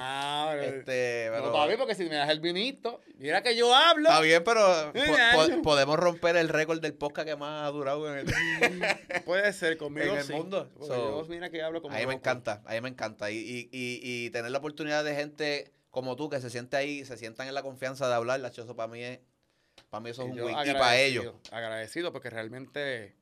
[0.62, 4.10] Este, no, pero- papi, porque si me das el vinito, mira que yo hablo.
[4.10, 4.62] Está bien, pero
[5.34, 9.24] po- podemos romper el récord del podcast que más ha durado en el...
[9.26, 10.14] Puede ser conmigo.
[10.14, 10.70] En el mundo.
[10.80, 13.32] So, yo, mira que hablo como A mí me encanta, a mí me encanta.
[13.32, 17.04] Y, y, y, y tener la oportunidad de gente como tú que se siente ahí,
[17.06, 19.20] se sientan en la confianza de hablar, la eso para mí es,
[19.90, 20.56] para mí eso es un win.
[20.64, 21.34] Y para ellos.
[21.52, 23.16] Agradecido porque realmente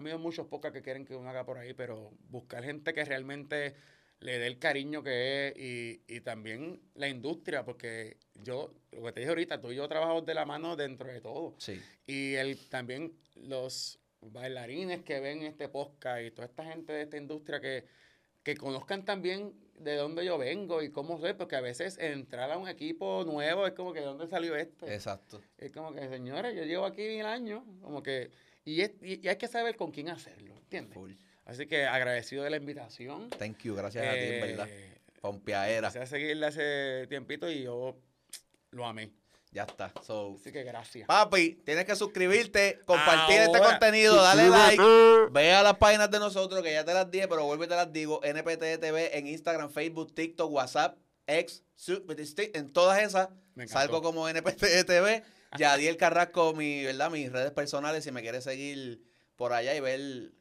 [0.00, 3.04] ha habido muchos pocas que quieren que uno haga por ahí, pero buscar gente que
[3.04, 3.74] realmente
[4.20, 9.12] le dé el cariño que es y, y también la industria, porque yo, lo que
[9.12, 11.54] te dije ahorita, tú y yo trabajamos de la mano dentro de todo.
[11.58, 11.80] Sí.
[12.06, 17.16] Y el, también los bailarines que ven este podcast y toda esta gente de esta
[17.16, 17.86] industria que,
[18.42, 22.58] que conozcan también de dónde yo vengo y cómo soy, porque a veces entrar a
[22.58, 24.92] un equipo nuevo es como que de dónde salió este.
[24.92, 25.40] Exacto.
[25.56, 28.30] Es como que, señores, yo llevo aquí mil años, como que,
[28.74, 30.94] y, es- y, y hay que saber con quién hacerlo, ¿entiendes?
[30.94, 31.12] Full.
[31.44, 33.28] Así que agradecido de la invitación.
[33.30, 34.68] Thank you, gracias a ti, en verdad.
[34.70, 35.88] Eh, Pompeadera.
[35.88, 37.96] Empecé a seguirle hace tiempito y yo
[38.70, 39.10] lo amé.
[39.52, 39.92] Ya está.
[40.06, 41.08] So, Así que gracias.
[41.08, 44.82] Papi, tienes que suscribirte, compartir este contenido, dale like,
[45.32, 47.74] ve a las páginas de nosotros que ya te las dije, pero vuelvo y te
[47.74, 51.64] las digo, NPT TV en Instagram, Facebook, TikTok, WhatsApp, X,
[52.54, 53.28] en todas esas,
[53.66, 55.24] salgo como NPT TV,
[55.58, 57.10] Yadiel Carrasco, mi, ¿verdad?
[57.10, 59.02] mis redes personales, si me quieres seguir
[59.36, 60.32] por allá y ver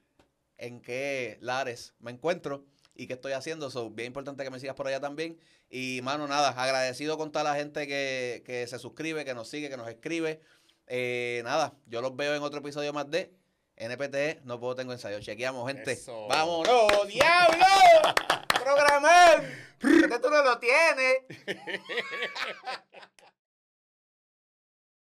[0.58, 2.66] en qué lares me encuentro
[2.96, 3.72] y qué estoy haciendo.
[3.72, 5.40] So, bien importante que me sigas por allá también.
[5.70, 9.70] Y, mano, nada, agradecido con toda la gente que, que se suscribe, que nos sigue,
[9.70, 10.42] que nos escribe.
[10.88, 13.32] Eh, nada, yo los veo en otro episodio más de
[13.78, 14.44] NPT.
[14.44, 15.20] No puedo, tengo ensayo.
[15.20, 15.94] Chequeamos, gente.
[15.94, 16.28] Eso.
[16.28, 16.92] ¡Vámonos!
[17.08, 17.66] ¡Diablo!
[18.48, 19.44] ¡Programar!
[19.80, 21.18] ¿Por qué tú no lo tienes?